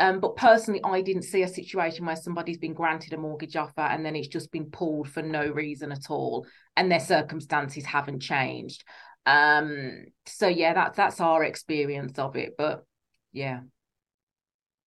Um, 0.00 0.20
but 0.20 0.36
personally, 0.36 0.80
I 0.84 1.00
didn't 1.02 1.22
see 1.22 1.42
a 1.42 1.48
situation 1.48 2.06
where 2.06 2.16
somebody's 2.16 2.58
been 2.58 2.74
granted 2.74 3.12
a 3.12 3.16
mortgage 3.16 3.56
offer 3.56 3.80
and 3.80 4.06
then 4.06 4.14
it's 4.14 4.28
just 4.28 4.52
been 4.52 4.70
pulled 4.70 5.08
for 5.08 5.22
no 5.22 5.48
reason 5.48 5.90
at 5.90 6.10
all, 6.10 6.46
and 6.76 6.90
their 6.90 7.00
circumstances 7.00 7.84
haven't 7.84 8.20
changed. 8.20 8.84
Um, 9.26 10.06
so 10.26 10.46
yeah, 10.46 10.72
that's 10.72 10.96
that's 10.96 11.20
our 11.20 11.42
experience 11.44 12.18
of 12.18 12.36
it. 12.36 12.54
But 12.56 12.84
yeah. 13.32 13.60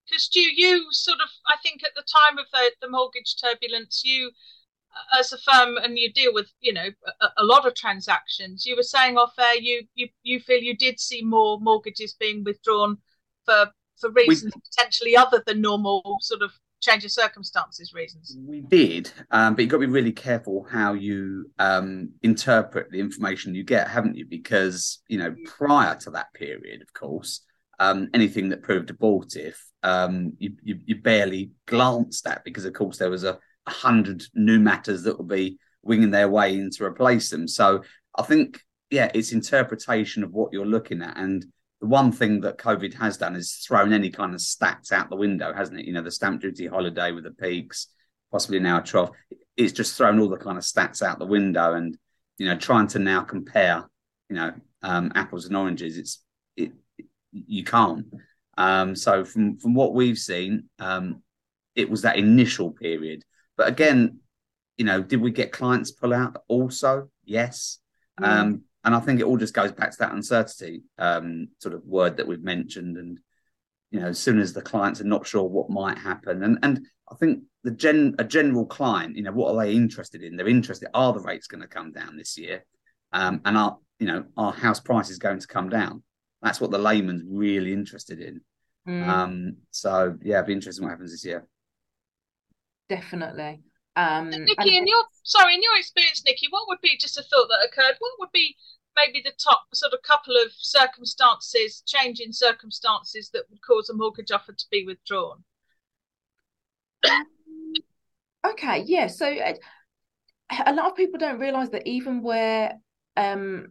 Because 0.05 0.27
do 0.29 0.41
you 0.41 0.87
sort 0.91 1.19
of, 1.21 1.29
I 1.47 1.55
think 1.63 1.83
at 1.83 1.91
the 1.95 2.01
time 2.01 2.37
of 2.37 2.45
the, 2.51 2.71
the 2.81 2.89
mortgage 2.89 3.35
turbulence, 3.41 4.01
you 4.03 4.31
uh, 4.93 5.19
as 5.19 5.31
a 5.31 5.37
firm 5.37 5.77
and 5.77 5.97
you 5.97 6.11
deal 6.11 6.33
with 6.33 6.51
you 6.59 6.73
know 6.73 6.89
a, 7.21 7.27
a, 7.37 7.45
lot 7.45 7.65
of 7.65 7.73
transactions 7.75 8.65
you 8.65 8.75
were 8.75 8.83
saying 8.83 9.17
off 9.17 9.31
air 9.39 9.55
you 9.55 9.83
you 9.95 10.09
you 10.23 10.37
feel 10.37 10.61
you 10.61 10.75
did 10.75 10.99
see 10.99 11.21
more 11.23 11.61
mortgages 11.61 12.13
being 12.19 12.43
withdrawn 12.43 12.97
for 13.45 13.71
for 14.01 14.11
reasons 14.11 14.53
we, 14.55 14.61
potentially 14.69 15.15
other 15.15 15.41
than 15.45 15.61
normal 15.61 16.17
sort 16.21 16.41
of 16.41 16.51
change 16.81 17.05
of 17.05 17.11
circumstances 17.11 17.93
reasons. 17.93 18.35
We 18.45 18.61
did, 18.61 19.11
um, 19.29 19.55
but 19.55 19.61
you've 19.61 19.71
got 19.71 19.77
to 19.77 19.87
be 19.87 19.93
really 19.93 20.11
careful 20.11 20.65
how 20.69 20.93
you 20.93 21.51
um, 21.59 22.09
interpret 22.23 22.91
the 22.91 22.99
information 22.99 23.55
you 23.55 23.63
get, 23.63 23.87
haven't 23.87 24.17
you? 24.17 24.25
Because 24.25 25.01
you 25.07 25.19
know, 25.19 25.35
prior 25.45 25.95
to 25.97 26.11
that 26.11 26.33
period, 26.33 26.81
of 26.81 26.91
course, 26.93 27.41
um, 27.81 28.09
anything 28.13 28.49
that 28.49 28.61
proved 28.61 28.91
abortive, 28.91 29.59
um, 29.81 30.33
you, 30.37 30.51
you, 30.61 30.79
you 30.85 31.01
barely 31.01 31.51
glanced 31.65 32.27
at 32.27 32.43
because, 32.43 32.63
of 32.65 32.73
course, 32.73 32.97
there 32.97 33.09
was 33.09 33.23
a, 33.23 33.39
a 33.65 33.71
hundred 33.71 34.23
new 34.35 34.59
matters 34.59 35.03
that 35.03 35.17
would 35.17 35.27
be 35.27 35.57
winging 35.81 36.11
their 36.11 36.29
way 36.29 36.53
in 36.53 36.69
to 36.71 36.85
replace 36.85 37.31
them. 37.31 37.47
So 37.47 37.81
I 38.15 38.21
think, 38.21 38.61
yeah, 38.91 39.09
it's 39.15 39.31
interpretation 39.31 40.23
of 40.23 40.31
what 40.31 40.53
you're 40.53 40.65
looking 40.65 41.01
at 41.01 41.17
and 41.17 41.43
the 41.81 41.87
one 41.87 42.11
thing 42.11 42.41
that 42.41 42.59
COVID 42.59 42.93
has 42.93 43.17
done 43.17 43.35
is 43.35 43.55
thrown 43.55 43.91
any 43.91 44.11
kind 44.11 44.35
of 44.35 44.39
stats 44.39 44.91
out 44.91 45.09
the 45.09 45.15
window, 45.15 45.51
hasn't 45.51 45.79
it? 45.79 45.85
You 45.85 45.93
know, 45.93 46.03
the 46.03 46.11
stamp 46.11 46.41
duty 46.41 46.67
holiday 46.67 47.11
with 47.11 47.23
the 47.23 47.31
peaks, 47.31 47.87
possibly 48.31 48.59
now 48.59 48.79
a 48.79 48.83
trough. 48.83 49.09
It's 49.57 49.73
just 49.73 49.97
thrown 49.97 50.19
all 50.19 50.29
the 50.29 50.37
kind 50.37 50.59
of 50.59 50.63
stats 50.63 51.01
out 51.01 51.17
the 51.17 51.25
window, 51.25 51.73
and 51.73 51.97
you 52.37 52.45
know, 52.45 52.55
trying 52.55 52.87
to 52.87 52.99
now 52.99 53.21
compare, 53.21 53.83
you 54.29 54.35
know, 54.35 54.53
um, 54.83 55.11
apples 55.15 55.47
and 55.47 55.57
oranges, 55.57 55.97
it's 55.97 56.23
it, 56.55 56.71
it 56.99 57.07
you 57.31 57.63
can't. 57.63 58.05
Um, 58.57 58.95
so 58.95 59.25
from 59.25 59.57
from 59.57 59.73
what 59.73 59.95
we've 59.95 60.19
seen, 60.19 60.69
um, 60.77 61.23
it 61.75 61.89
was 61.89 62.03
that 62.03 62.17
initial 62.17 62.71
period. 62.71 63.23
But 63.57 63.69
again, 63.69 64.19
you 64.77 64.85
know, 64.85 65.01
did 65.01 65.19
we 65.19 65.31
get 65.31 65.51
clients 65.51 65.91
pull 65.91 66.13
out 66.13 66.43
also? 66.47 67.09
Yes. 67.25 67.79
Mm. 68.19 68.27
Um, 68.27 68.61
and 68.83 68.95
I 68.95 68.99
think 68.99 69.19
it 69.19 69.25
all 69.25 69.37
just 69.37 69.53
goes 69.53 69.71
back 69.71 69.91
to 69.91 69.97
that 69.99 70.13
uncertainty 70.13 70.83
um, 70.97 71.49
sort 71.59 71.75
of 71.75 71.85
word 71.85 72.17
that 72.17 72.27
we've 72.27 72.43
mentioned. 72.43 72.97
And, 72.97 73.19
you 73.91 73.99
know, 73.99 74.07
as 74.07 74.19
soon 74.19 74.39
as 74.39 74.53
the 74.53 74.61
clients 74.61 75.01
are 75.01 75.05
not 75.05 75.27
sure 75.27 75.43
what 75.43 75.69
might 75.69 75.97
happen. 75.97 76.43
And, 76.43 76.57
and 76.63 76.87
I 77.11 77.15
think 77.15 77.43
the 77.63 77.71
gen 77.71 78.15
a 78.17 78.23
general 78.23 78.65
client, 78.65 79.17
you 79.17 79.23
know, 79.23 79.31
what 79.31 79.53
are 79.53 79.63
they 79.63 79.73
interested 79.73 80.23
in? 80.23 80.35
They're 80.35 80.47
interested, 80.47 80.89
are 80.93 81.13
the 81.13 81.19
rates 81.19 81.47
going 81.47 81.61
to 81.61 81.67
come 81.67 81.91
down 81.91 82.17
this 82.17 82.37
year? 82.37 82.65
Um, 83.13 83.41
and 83.45 83.57
are, 83.57 83.77
you 83.99 84.07
know, 84.07 84.25
our 84.37 84.53
house 84.53 84.79
price 84.79 85.09
is 85.09 85.19
going 85.19 85.39
to 85.39 85.47
come 85.47 85.69
down? 85.69 86.03
That's 86.41 86.59
what 86.59 86.71
the 86.71 86.79
layman's 86.79 87.23
really 87.27 87.73
interested 87.73 88.19
in. 88.19 88.41
Mm. 88.87 89.07
Um, 89.07 89.57
so 89.69 90.17
yeah, 90.23 90.37
it'd 90.37 90.47
be 90.47 90.53
interesting 90.53 90.85
what 90.85 90.91
happens 90.91 91.11
this 91.11 91.25
year. 91.25 91.45
Definitely. 92.89 93.61
Um, 93.95 94.29
Nikki, 94.29 94.55
and... 94.57 94.69
in 94.69 94.87
your 94.87 95.03
sorry, 95.23 95.55
in 95.55 95.63
your 95.63 95.77
experience, 95.77 96.23
Nikki, 96.25 96.47
what 96.49 96.67
would 96.67 96.81
be 96.81 96.97
just 96.97 97.17
a 97.17 97.23
thought 97.23 97.47
that 97.49 97.67
occurred? 97.67 97.95
What 97.99 98.13
would 98.19 98.31
be 98.31 98.55
maybe 98.95 99.21
the 99.23 99.33
top 99.43 99.63
sort 99.73 99.93
of 99.93 100.01
couple 100.01 100.35
of 100.35 100.51
circumstances, 100.53 101.83
changing 101.85 102.33
circumstances 102.33 103.29
that 103.33 103.43
would 103.49 103.61
cause 103.61 103.89
a 103.89 103.93
mortgage 103.93 104.31
offer 104.31 104.53
to 104.53 104.65
be 104.71 104.85
withdrawn? 104.85 105.43
okay, 108.47 108.83
yeah. 108.85 109.07
So 109.07 109.27
uh, 109.27 109.53
a 110.65 110.73
lot 110.73 110.87
of 110.87 110.95
people 110.95 111.19
don't 111.19 111.39
realise 111.39 111.69
that 111.69 111.87
even 111.87 112.21
where 112.21 112.73
um, 113.17 113.69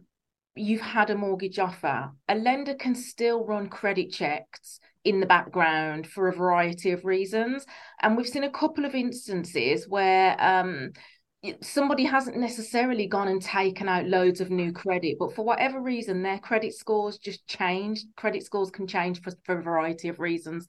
you've 0.55 0.81
had 0.81 1.09
a 1.09 1.15
mortgage 1.15 1.59
offer, 1.59 2.11
a 2.27 2.35
lender 2.35 2.75
can 2.75 2.95
still 2.95 3.45
run 3.45 3.69
credit 3.69 4.11
checks 4.11 4.79
in 5.03 5.19
the 5.19 5.25
background 5.25 6.07
for 6.07 6.27
a 6.27 6.35
variety 6.35 6.91
of 6.91 7.05
reasons. 7.05 7.65
And 8.01 8.15
we've 8.15 8.27
seen 8.27 8.43
a 8.43 8.51
couple 8.51 8.85
of 8.85 8.95
instances 8.95 9.87
where 9.87 10.35
um, 10.39 10.91
somebody 11.61 12.03
hasn't 12.03 12.37
necessarily 12.37 13.07
gone 13.07 13.27
and 13.27 13.41
taken 13.41 13.89
out 13.89 14.05
loads 14.05 14.41
of 14.41 14.51
new 14.51 14.71
credit, 14.71 15.17
but 15.19 15.33
for 15.33 15.43
whatever 15.43 15.81
reason, 15.81 16.21
their 16.21 16.39
credit 16.39 16.73
scores 16.73 17.17
just 17.17 17.47
changed. 17.47 18.05
Credit 18.15 18.43
scores 18.43 18.69
can 18.69 18.85
change 18.87 19.21
for, 19.21 19.31
for 19.43 19.57
a 19.57 19.63
variety 19.63 20.07
of 20.07 20.19
reasons. 20.19 20.67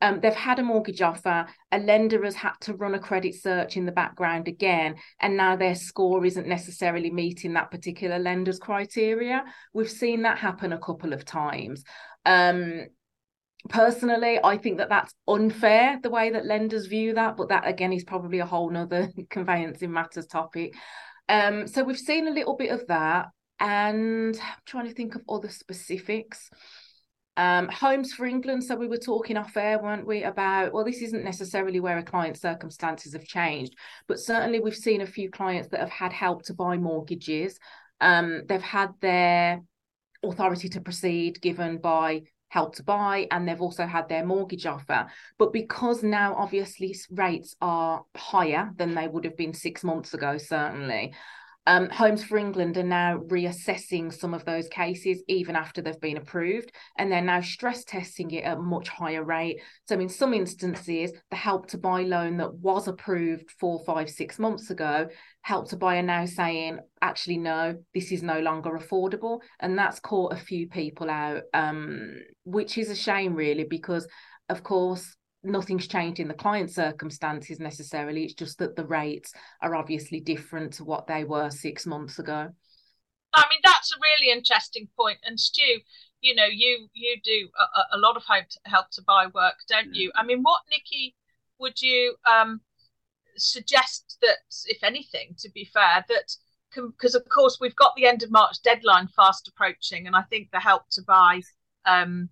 Um, 0.00 0.20
they've 0.20 0.34
had 0.34 0.58
a 0.58 0.62
mortgage 0.62 1.02
offer, 1.02 1.46
a 1.72 1.78
lender 1.78 2.24
has 2.24 2.34
had 2.34 2.54
to 2.62 2.74
run 2.74 2.94
a 2.94 2.98
credit 2.98 3.34
search 3.34 3.76
in 3.76 3.86
the 3.86 3.92
background 3.92 4.48
again, 4.48 4.96
and 5.20 5.36
now 5.36 5.56
their 5.56 5.74
score 5.74 6.24
isn't 6.24 6.48
necessarily 6.48 7.10
meeting 7.10 7.54
that 7.54 7.70
particular 7.70 8.18
lender's 8.18 8.58
criteria. 8.58 9.44
We've 9.72 9.90
seen 9.90 10.22
that 10.22 10.38
happen 10.38 10.72
a 10.72 10.78
couple 10.78 11.12
of 11.12 11.24
times. 11.24 11.84
Um, 12.26 12.86
personally 13.68 14.38
i 14.44 14.56
think 14.58 14.78
that 14.78 14.88
that's 14.88 15.14
unfair 15.26 15.98
the 16.02 16.10
way 16.10 16.30
that 16.30 16.44
lenders 16.44 16.86
view 16.86 17.14
that 17.14 17.36
but 17.36 17.48
that 17.48 17.66
again 17.66 17.92
is 17.92 18.04
probably 18.04 18.38
a 18.38 18.46
whole 18.46 18.70
nother 18.70 19.08
conveyancing 19.30 19.90
matters 19.90 20.26
topic 20.26 20.74
um 21.28 21.66
so 21.66 21.82
we've 21.82 21.98
seen 21.98 22.28
a 22.28 22.32
little 22.32 22.56
bit 22.56 22.70
of 22.70 22.86
that 22.88 23.28
and 23.60 24.38
I'm 24.40 24.58
trying 24.66 24.88
to 24.88 24.94
think 24.94 25.14
of 25.14 25.22
other 25.28 25.48
specifics 25.48 26.50
um, 27.36 27.68
homes 27.68 28.12
for 28.12 28.26
England. 28.26 28.64
So 28.64 28.76
we 28.76 28.86
were 28.86 28.96
talking 28.96 29.36
off 29.36 29.56
air, 29.56 29.82
weren't 29.82 30.06
we, 30.06 30.22
about 30.22 30.72
well, 30.72 30.84
this 30.84 31.02
isn't 31.02 31.24
necessarily 31.24 31.80
where 31.80 31.98
a 31.98 32.02
client's 32.02 32.40
circumstances 32.40 33.12
have 33.12 33.24
changed, 33.24 33.74
but 34.06 34.20
certainly 34.20 34.60
we've 34.60 34.76
seen 34.76 35.00
a 35.00 35.06
few 35.06 35.30
clients 35.30 35.68
that 35.68 35.80
have 35.80 35.90
had 35.90 36.12
help 36.12 36.44
to 36.44 36.54
buy 36.54 36.76
mortgages. 36.76 37.58
Um, 38.00 38.42
they've 38.48 38.62
had 38.62 38.90
their 39.00 39.62
authority 40.22 40.68
to 40.70 40.80
proceed 40.80 41.40
given 41.40 41.78
by 41.78 42.22
help 42.54 42.76
to 42.76 42.84
buy 42.84 43.26
and 43.32 43.48
they've 43.48 43.60
also 43.60 43.84
had 43.84 44.08
their 44.08 44.24
mortgage 44.24 44.64
offer. 44.64 45.06
But 45.38 45.52
because 45.52 46.04
now 46.04 46.36
obviously 46.36 46.94
rates 47.10 47.56
are 47.60 48.04
higher 48.16 48.70
than 48.76 48.94
they 48.94 49.08
would 49.08 49.24
have 49.24 49.36
been 49.36 49.52
6 49.52 49.82
months 49.82 50.14
ago 50.14 50.38
certainly 50.38 51.14
um, 51.66 51.88
Homes 51.88 52.22
for 52.22 52.36
England 52.36 52.76
are 52.76 52.82
now 52.82 53.18
reassessing 53.18 54.12
some 54.12 54.34
of 54.34 54.44
those 54.44 54.68
cases 54.68 55.22
even 55.28 55.56
after 55.56 55.80
they've 55.80 56.00
been 56.00 56.18
approved, 56.18 56.72
and 56.98 57.10
they're 57.10 57.22
now 57.22 57.40
stress 57.40 57.84
testing 57.84 58.30
it 58.32 58.44
at 58.44 58.58
a 58.58 58.60
much 58.60 58.88
higher 58.88 59.24
rate. 59.24 59.60
So, 59.88 59.98
in 59.98 60.08
some 60.08 60.34
instances, 60.34 61.12
the 61.30 61.36
help 61.36 61.68
to 61.68 61.78
buy 61.78 62.02
loan 62.02 62.36
that 62.36 62.54
was 62.54 62.86
approved 62.86 63.50
four, 63.58 63.82
five, 63.84 64.10
six 64.10 64.38
months 64.38 64.70
ago, 64.70 65.08
help 65.40 65.68
to 65.70 65.76
buy 65.76 65.96
are 65.96 66.02
now 66.02 66.26
saying, 66.26 66.80
actually, 67.00 67.38
no, 67.38 67.76
this 67.94 68.12
is 68.12 68.22
no 68.22 68.40
longer 68.40 68.78
affordable. 68.78 69.40
And 69.60 69.78
that's 69.78 70.00
caught 70.00 70.34
a 70.34 70.36
few 70.36 70.68
people 70.68 71.08
out, 71.08 71.42
um, 71.54 72.16
which 72.44 72.76
is 72.76 72.90
a 72.90 72.96
shame, 72.96 73.34
really, 73.34 73.64
because, 73.64 74.06
of 74.50 74.62
course, 74.62 75.16
nothing's 75.44 75.86
changed 75.86 76.20
in 76.20 76.28
the 76.28 76.34
client 76.34 76.70
circumstances 76.70 77.60
necessarily. 77.60 78.24
It's 78.24 78.34
just 78.34 78.58
that 78.58 78.76
the 78.76 78.86
rates 78.86 79.32
are 79.60 79.74
obviously 79.74 80.20
different 80.20 80.74
to 80.74 80.84
what 80.84 81.06
they 81.06 81.24
were 81.24 81.50
six 81.50 81.86
months 81.86 82.18
ago. 82.18 82.48
I 83.34 83.44
mean, 83.50 83.60
that's 83.64 83.92
a 83.92 83.98
really 84.00 84.32
interesting 84.32 84.88
point. 84.98 85.18
And 85.24 85.38
Stu, 85.38 85.80
you 86.20 86.34
know, 86.34 86.46
you 86.46 86.88
you 86.94 87.16
do 87.22 87.48
a, 87.58 87.96
a 87.96 87.98
lot 87.98 88.16
of 88.16 88.22
help 88.26 88.48
to, 88.48 88.60
help 88.64 88.90
to 88.92 89.02
buy 89.02 89.26
work, 89.26 89.56
don't 89.68 89.94
you? 89.94 90.12
I 90.14 90.24
mean, 90.24 90.42
what 90.42 90.60
Nikki 90.70 91.14
would 91.58 91.80
you 91.80 92.14
um, 92.30 92.60
suggest 93.36 94.18
that, 94.22 94.38
if 94.66 94.82
anything, 94.82 95.34
to 95.38 95.50
be 95.50 95.64
fair, 95.72 96.04
that 96.08 96.36
because 96.74 97.14
of 97.14 97.28
course 97.28 97.58
we've 97.60 97.76
got 97.76 97.94
the 97.96 98.06
end 98.06 98.22
of 98.22 98.30
March 98.30 98.60
deadline 98.62 99.08
fast 99.08 99.48
approaching, 99.48 100.06
and 100.06 100.16
I 100.16 100.22
think 100.22 100.50
the 100.50 100.60
help 100.60 100.82
to 100.92 101.02
buy 101.02 101.40
um, 101.86 102.28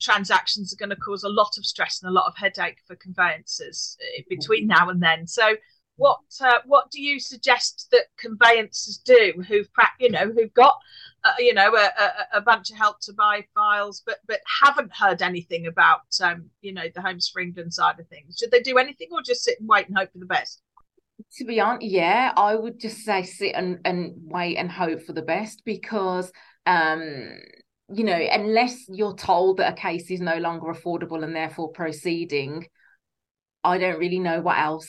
transactions 0.00 0.72
are 0.72 0.76
going 0.76 0.90
to 0.90 0.96
cause 0.96 1.24
a 1.24 1.28
lot 1.28 1.56
of 1.58 1.66
stress 1.66 2.02
and 2.02 2.10
a 2.10 2.12
lot 2.12 2.26
of 2.26 2.36
headache 2.36 2.78
for 2.86 2.96
conveyancers 2.96 3.96
uh, 4.00 4.22
between 4.28 4.66
now 4.66 4.88
and 4.88 5.02
then. 5.02 5.26
So, 5.26 5.56
what 5.96 6.20
uh, 6.40 6.58
what 6.64 6.90
do 6.90 7.00
you 7.00 7.20
suggest 7.20 7.88
that 7.92 8.06
conveyancers 8.18 8.98
do 8.98 9.34
who've 9.46 9.68
you 9.98 10.10
know 10.10 10.32
who've 10.32 10.54
got 10.54 10.76
uh, 11.24 11.34
you 11.38 11.52
know 11.52 11.74
a, 11.74 11.90
a, 12.02 12.38
a, 12.38 12.40
bunch 12.40 12.70
of 12.70 12.78
help 12.78 12.98
to 13.00 13.12
buy 13.12 13.44
files 13.54 14.02
but 14.06 14.16
but 14.26 14.40
haven't 14.62 14.90
heard 14.96 15.20
anything 15.20 15.66
about 15.66 16.00
um, 16.22 16.48
you 16.62 16.72
know 16.72 16.84
the 16.94 17.02
Homes 17.02 17.28
for 17.28 17.40
England 17.40 17.74
side 17.74 18.00
of 18.00 18.08
things? 18.08 18.38
Should 18.38 18.50
they 18.50 18.62
do 18.62 18.78
anything 18.78 19.08
or 19.12 19.20
just 19.20 19.44
sit 19.44 19.60
and 19.60 19.68
wait 19.68 19.88
and 19.88 19.98
hope 19.98 20.10
for 20.12 20.18
the 20.18 20.26
best? 20.26 20.62
To 21.36 21.44
be 21.44 21.60
honest, 21.60 21.84
yeah, 21.84 22.32
I 22.34 22.54
would 22.54 22.80
just 22.80 23.04
say 23.04 23.22
sit 23.22 23.52
and, 23.54 23.80
and 23.84 24.14
wait 24.16 24.56
and 24.56 24.70
hope 24.70 25.02
for 25.02 25.12
the 25.12 25.22
best 25.22 25.62
because 25.66 26.32
um 26.64 27.36
you 27.92 28.04
know, 28.04 28.14
unless 28.14 28.86
you're 28.88 29.16
told 29.16 29.56
that 29.56 29.72
a 29.72 29.76
case 29.76 30.10
is 30.10 30.20
no 30.20 30.38
longer 30.38 30.66
affordable 30.66 31.24
and 31.24 31.34
therefore 31.34 31.72
proceeding, 31.72 32.66
I 33.64 33.78
don't 33.78 33.98
really 33.98 34.20
know 34.20 34.40
what 34.40 34.58
else 34.58 34.88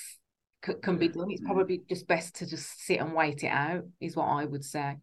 c- 0.65 0.73
can 0.81 0.97
be 0.97 1.07
done. 1.07 1.31
It's 1.31 1.41
probably 1.41 1.81
just 1.89 2.07
best 2.07 2.35
to 2.35 2.47
just 2.47 2.85
sit 2.85 2.99
and 2.99 3.13
wait 3.13 3.43
it 3.43 3.47
out, 3.47 3.83
is 3.99 4.15
what 4.15 4.27
I 4.27 4.45
would 4.45 4.63
say. 4.63 4.97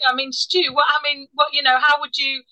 Yeah, 0.00 0.06
I 0.10 0.14
mean, 0.14 0.32
Stu, 0.32 0.72
what 0.72 0.86
I 0.88 1.02
mean, 1.02 1.28
what 1.34 1.48
you 1.52 1.62
know, 1.62 1.76
how 1.78 2.00
would 2.00 2.16
you, 2.16 2.42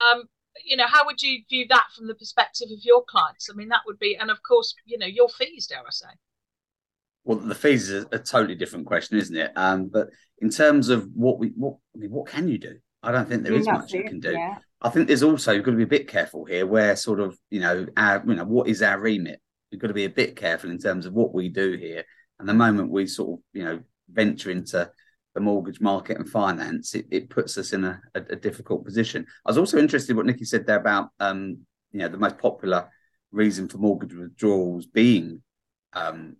um, 0.00 0.24
you 0.64 0.76
know, 0.76 0.86
how 0.86 1.06
would 1.06 1.22
you 1.22 1.38
view 1.48 1.66
that 1.68 1.86
from 1.96 2.08
the 2.08 2.14
perspective 2.14 2.68
of 2.70 2.78
your 2.82 3.04
clients? 3.08 3.48
I 3.50 3.54
mean, 3.54 3.68
that 3.68 3.82
would 3.86 3.98
be, 3.98 4.16
and 4.16 4.30
of 4.30 4.42
course, 4.42 4.74
you 4.84 4.98
know, 4.98 5.06
your 5.06 5.28
fees, 5.28 5.66
dare 5.66 5.78
I 5.78 5.90
say. 5.90 6.08
Well, 7.24 7.38
the 7.38 7.54
fees 7.54 7.88
is 7.88 8.04
a, 8.04 8.16
a 8.16 8.18
totally 8.18 8.54
different 8.54 8.86
question, 8.86 9.18
isn't 9.18 9.36
it? 9.36 9.52
Um, 9.56 9.86
but 9.86 10.08
in 10.38 10.50
terms 10.50 10.88
of 10.88 11.08
what 11.14 11.38
we, 11.38 11.48
what 11.56 11.76
I 11.94 11.98
mean, 11.98 12.10
what 12.10 12.26
can 12.26 12.48
you 12.48 12.58
do? 12.58 12.78
I 13.02 13.12
don't 13.12 13.28
think 13.28 13.42
there 13.42 13.54
is 13.54 13.66
much 13.66 13.92
you 13.92 14.04
can 14.04 14.20
do. 14.20 14.32
Yeah. 14.32 14.58
I 14.82 14.88
think 14.88 15.06
there's 15.06 15.22
also 15.22 15.52
you've 15.52 15.64
got 15.64 15.72
to 15.72 15.76
be 15.76 15.84
a 15.84 15.98
bit 15.98 16.08
careful 16.08 16.44
here, 16.44 16.66
where 16.66 16.96
sort 16.96 17.20
of 17.20 17.38
you 17.50 17.60
know 17.60 17.86
our 17.96 18.22
you 18.26 18.34
know 18.34 18.44
what 18.44 18.68
is 18.68 18.82
our 18.82 18.98
remit. 18.98 19.40
We've 19.70 19.80
got 19.80 19.88
to 19.88 19.94
be 19.94 20.04
a 20.04 20.10
bit 20.10 20.36
careful 20.36 20.70
in 20.70 20.78
terms 20.78 21.06
of 21.06 21.12
what 21.12 21.32
we 21.32 21.48
do 21.48 21.76
here. 21.76 22.04
And 22.38 22.48
the 22.48 22.54
moment 22.54 22.90
we 22.90 23.06
sort 23.06 23.38
of 23.38 23.44
you 23.52 23.64
know 23.64 23.80
venture 24.10 24.50
into 24.50 24.90
the 25.34 25.40
mortgage 25.40 25.80
market 25.80 26.18
and 26.18 26.28
finance, 26.28 26.94
it, 26.94 27.06
it 27.10 27.30
puts 27.30 27.56
us 27.56 27.72
in 27.72 27.84
a, 27.84 28.00
a, 28.14 28.20
a, 28.30 28.36
difficult 28.36 28.84
position. 28.84 29.24
I 29.46 29.50
was 29.50 29.58
also 29.58 29.78
interested 29.78 30.10
in 30.10 30.16
what 30.16 30.26
Nikki 30.26 30.44
said 30.44 30.66
there 30.66 30.80
about 30.80 31.10
um, 31.20 31.58
you 31.92 32.00
know 32.00 32.08
the 32.08 32.18
most 32.18 32.38
popular 32.38 32.88
reason 33.32 33.68
for 33.68 33.78
mortgage 33.78 34.14
withdrawals 34.14 34.86
being 34.86 35.42
um, 35.92 36.36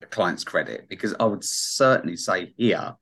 the 0.00 0.06
client's 0.06 0.44
credit, 0.44 0.88
because 0.88 1.14
I 1.18 1.24
would 1.24 1.44
certainly 1.44 2.16
say 2.16 2.52
here 2.56 2.94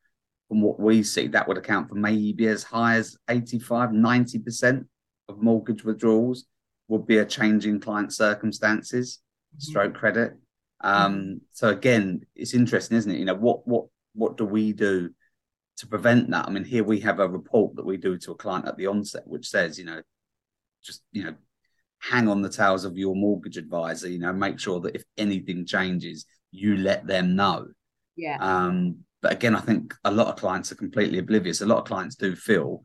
from 0.53 0.61
what 0.61 0.79
we 0.79 1.03
see, 1.03 1.29
that 1.29 1.49
would 1.49 1.57
account 1.57 1.89
for 1.89 1.95
maybe 1.95 2.47
as 2.47 2.63
high 2.63 2.97
as 2.97 3.17
85, 3.31 3.89
90% 3.89 4.85
of 5.31 5.41
mortgage 5.41 5.83
withdrawals 5.83 6.45
would 6.89 7.07
be 7.07 7.17
a 7.17 7.25
change 7.25 7.65
in 7.65 7.81
client 7.81 8.13
circumstances, 8.13 9.21
mm-hmm. 9.57 9.61
stroke 9.61 9.95
credit. 9.95 10.35
Um, 10.83 11.15
mm-hmm. 11.15 11.35
so 11.53 11.71
again, 11.71 12.27
it's 12.37 12.53
interesting, 12.53 12.99
isn't 12.99 13.11
it? 13.11 13.19
You 13.19 13.25
know, 13.25 13.35
what 13.35 13.67
what 13.67 13.87
what 14.15 14.37
do 14.37 14.45
we 14.45 14.75
do 14.75 15.09
to 15.79 15.87
prevent 15.87 16.31
that? 16.33 16.47
I 16.47 16.51
mean, 16.51 16.65
here 16.65 16.85
we 16.85 17.01
have 17.01 17.19
a 17.19 17.27
report 17.27 17.77
that 17.77 17.87
we 17.87 17.97
do 17.97 18.19
to 18.19 18.33
a 18.33 18.37
client 18.37 18.69
at 18.69 18.77
the 18.77 18.89
onset, 18.89 19.23
which 19.25 19.49
says, 19.49 19.79
you 19.79 19.87
know, 19.87 20.03
just 20.85 21.01
you 21.13 21.25
know, 21.25 21.35
hang 21.99 22.29
on 22.29 22.43
the 22.43 22.51
tails 22.51 22.85
of 22.85 22.99
your 22.99 23.17
mortgage 23.17 23.57
advisor. 23.57 24.11
You 24.11 24.19
know, 24.19 24.35
make 24.35 24.61
sure 24.61 24.81
that 24.81 24.97
if 24.97 25.05
anything 25.17 25.65
changes, 25.65 26.27
you 26.51 26.77
let 26.77 27.07
them 27.07 27.37
know. 27.37 27.69
Yeah. 28.17 28.37
Um, 28.39 29.07
but 29.23 29.33
again, 29.33 29.55
I 29.55 29.61
think 29.61 29.95
a 30.05 30.11
lot 30.11 30.27
of 30.27 30.37
clients 30.37 30.73
are 30.73 30.77
completely 30.77 31.19
oblivious. 31.19 31.61
A 31.61 31.67
lot 31.67 31.79
of 31.79 31.85
clients 31.85 32.17
do 32.17 32.35
feel 32.35 32.85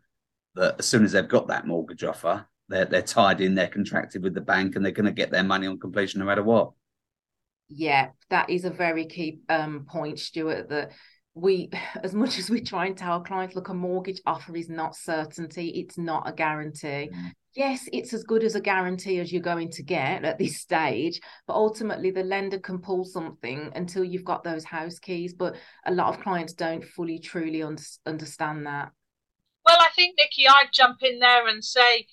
that 0.56 0.76
as 0.80 0.88
soon 0.88 1.04
as 1.04 1.12
they've 1.12 1.28
got 1.28 1.48
that 1.48 1.66
mortgage 1.68 2.04
offer, 2.04 2.46
they're 2.70 2.86
they're 2.86 3.02
tied 3.02 3.42
in, 3.42 3.56
they're 3.56 3.68
contracted 3.68 4.24
with 4.24 4.36
the 4.36 4.42
bank, 4.42 4.76
and 4.76 4.86
they're 4.86 4.92
going 4.92 5.06
to 5.06 5.12
get 5.12 5.32
their 5.32 5.44
money 5.44 5.68
on 5.68 5.80
completion 5.80 6.20
no 6.20 6.26
matter 6.26 6.44
what. 6.44 6.72
Yeah, 7.70 8.10
that 8.30 8.50
is 8.50 8.64
a 8.64 8.70
very 8.70 9.08
key 9.08 9.40
um, 9.50 9.86
point, 9.90 10.20
Stuart. 10.20 10.70
That 10.70 10.92
we 11.38 11.70
as 12.04 12.14
much 12.14 12.40
as 12.40 12.50
we 12.50 12.62
try 12.62 12.86
and 12.86 12.98
tell 12.98 13.14
our 13.14 13.24
clients 13.24 13.56
look 13.56 13.70
a 13.70 13.74
mortgage 13.74 14.22
offer 14.26 14.56
is 14.56 14.70
not 14.70 14.96
certainty 14.96 15.70
it's 15.70 15.98
not 15.98 16.28
a 16.28 16.34
guarantee 16.34 17.10
mm. 17.14 17.32
yes 17.56 17.88
it's 17.94 18.14
as 18.14 18.24
good 18.24 18.44
as 18.44 18.56
a 18.56 18.62
guarantee 18.62 19.20
as 19.20 19.32
you're 19.32 19.42
going 19.42 19.70
to 19.70 19.84
get 19.84 20.24
at 20.26 20.38
this 20.38 20.60
stage 20.60 21.20
but 21.46 21.54
ultimately 21.54 22.12
the 22.12 22.24
lender 22.24 22.60
can 22.60 22.80
pull 22.80 23.06
something 23.06 23.72
until 23.76 24.04
you've 24.04 24.26
got 24.26 24.44
those 24.44 24.66
house 24.66 25.00
keys 25.00 25.34
but 25.34 25.56
a 25.86 25.94
lot 25.94 26.14
of 26.14 26.22
clients 26.22 26.54
don't 26.54 26.84
fully 26.84 27.20
truly 27.20 27.62
un- 27.62 27.78
understand 28.06 28.66
that 28.66 28.92
well 29.66 29.78
i 29.80 29.90
think 29.96 30.16
nikki 30.18 30.48
i'd 30.48 30.70
jump 30.74 30.98
in 31.02 31.20
there 31.20 31.48
and 31.48 31.64
say 31.64 32.06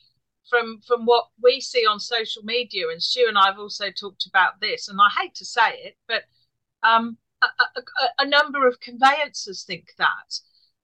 from 0.48 0.78
from 0.86 1.06
what 1.06 1.28
we 1.42 1.60
see 1.60 1.86
on 1.86 1.98
social 1.98 2.42
media 2.42 2.84
and 2.90 3.02
stu 3.02 3.24
and 3.26 3.38
i've 3.38 3.58
also 3.58 3.86
talked 3.90 4.26
about 4.26 4.60
this 4.60 4.88
and 4.88 4.98
i 5.00 5.08
hate 5.22 5.34
to 5.34 5.44
say 5.44 5.70
it 5.84 5.96
but 6.06 6.22
um 6.82 7.16
a, 7.76 8.22
a, 8.24 8.26
number 8.26 8.66
of 8.66 8.80
conveyancers 8.80 9.64
think 9.64 9.88
that. 9.98 10.40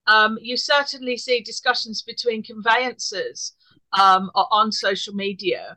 Um, 0.07 0.39
you 0.41 0.57
certainly 0.57 1.17
see 1.17 1.41
discussions 1.41 2.03
between 2.03 2.43
conveyancers 2.43 3.53
um, 3.93 4.31
on 4.35 4.73
social 4.73 5.15
media 5.15 5.77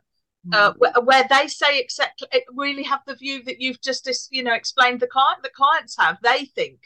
uh, 0.52 0.72
mm. 0.72 0.76
where, 0.78 0.92
where, 1.02 1.24
they 1.30 1.48
say 1.48 1.78
exactly 1.78 2.28
really 2.54 2.82
have 2.82 3.00
the 3.06 3.14
view 3.14 3.42
that 3.44 3.60
you've 3.60 3.80
just 3.80 4.08
you 4.30 4.42
know 4.42 4.54
explained 4.54 5.00
the 5.00 5.06
client 5.06 5.42
the 5.42 5.50
clients 5.50 5.96
have 5.98 6.18
they 6.22 6.44
think 6.44 6.78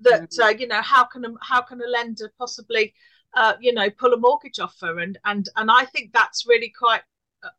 that 0.00 0.30
mm. 0.30 0.44
uh, 0.44 0.48
you 0.48 0.66
know 0.66 0.82
how 0.82 1.04
can 1.04 1.24
a, 1.24 1.28
how 1.42 1.60
can 1.60 1.80
a 1.80 1.86
lender 1.86 2.32
possibly 2.38 2.92
uh, 3.34 3.54
you 3.60 3.72
know 3.72 3.88
pull 3.90 4.12
a 4.12 4.16
mortgage 4.16 4.58
offer 4.58 4.98
and 4.98 5.18
and 5.24 5.48
and 5.56 5.70
I 5.70 5.84
think 5.86 6.12
that's 6.12 6.46
really 6.46 6.72
quite 6.76 7.02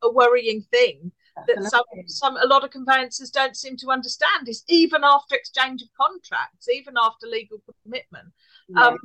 a 0.04 0.12
worrying 0.12 0.62
thing 0.62 1.12
that 1.48 1.64
some, 1.64 1.84
some 2.08 2.38
a 2.38 2.46
lot 2.46 2.64
of 2.64 2.72
conveyancers 2.72 3.30
don't 3.30 3.56
seem 3.56 3.78
to 3.78 3.90
understand 3.90 4.48
is 4.48 4.64
even 4.68 5.04
after 5.04 5.36
exchange 5.36 5.82
of 5.82 5.90
contracts, 6.00 6.70
even 6.70 6.96
after 7.02 7.28
legal 7.28 7.62
commitment, 7.84 8.28
yeah. 8.68 8.88
um, 8.88 8.98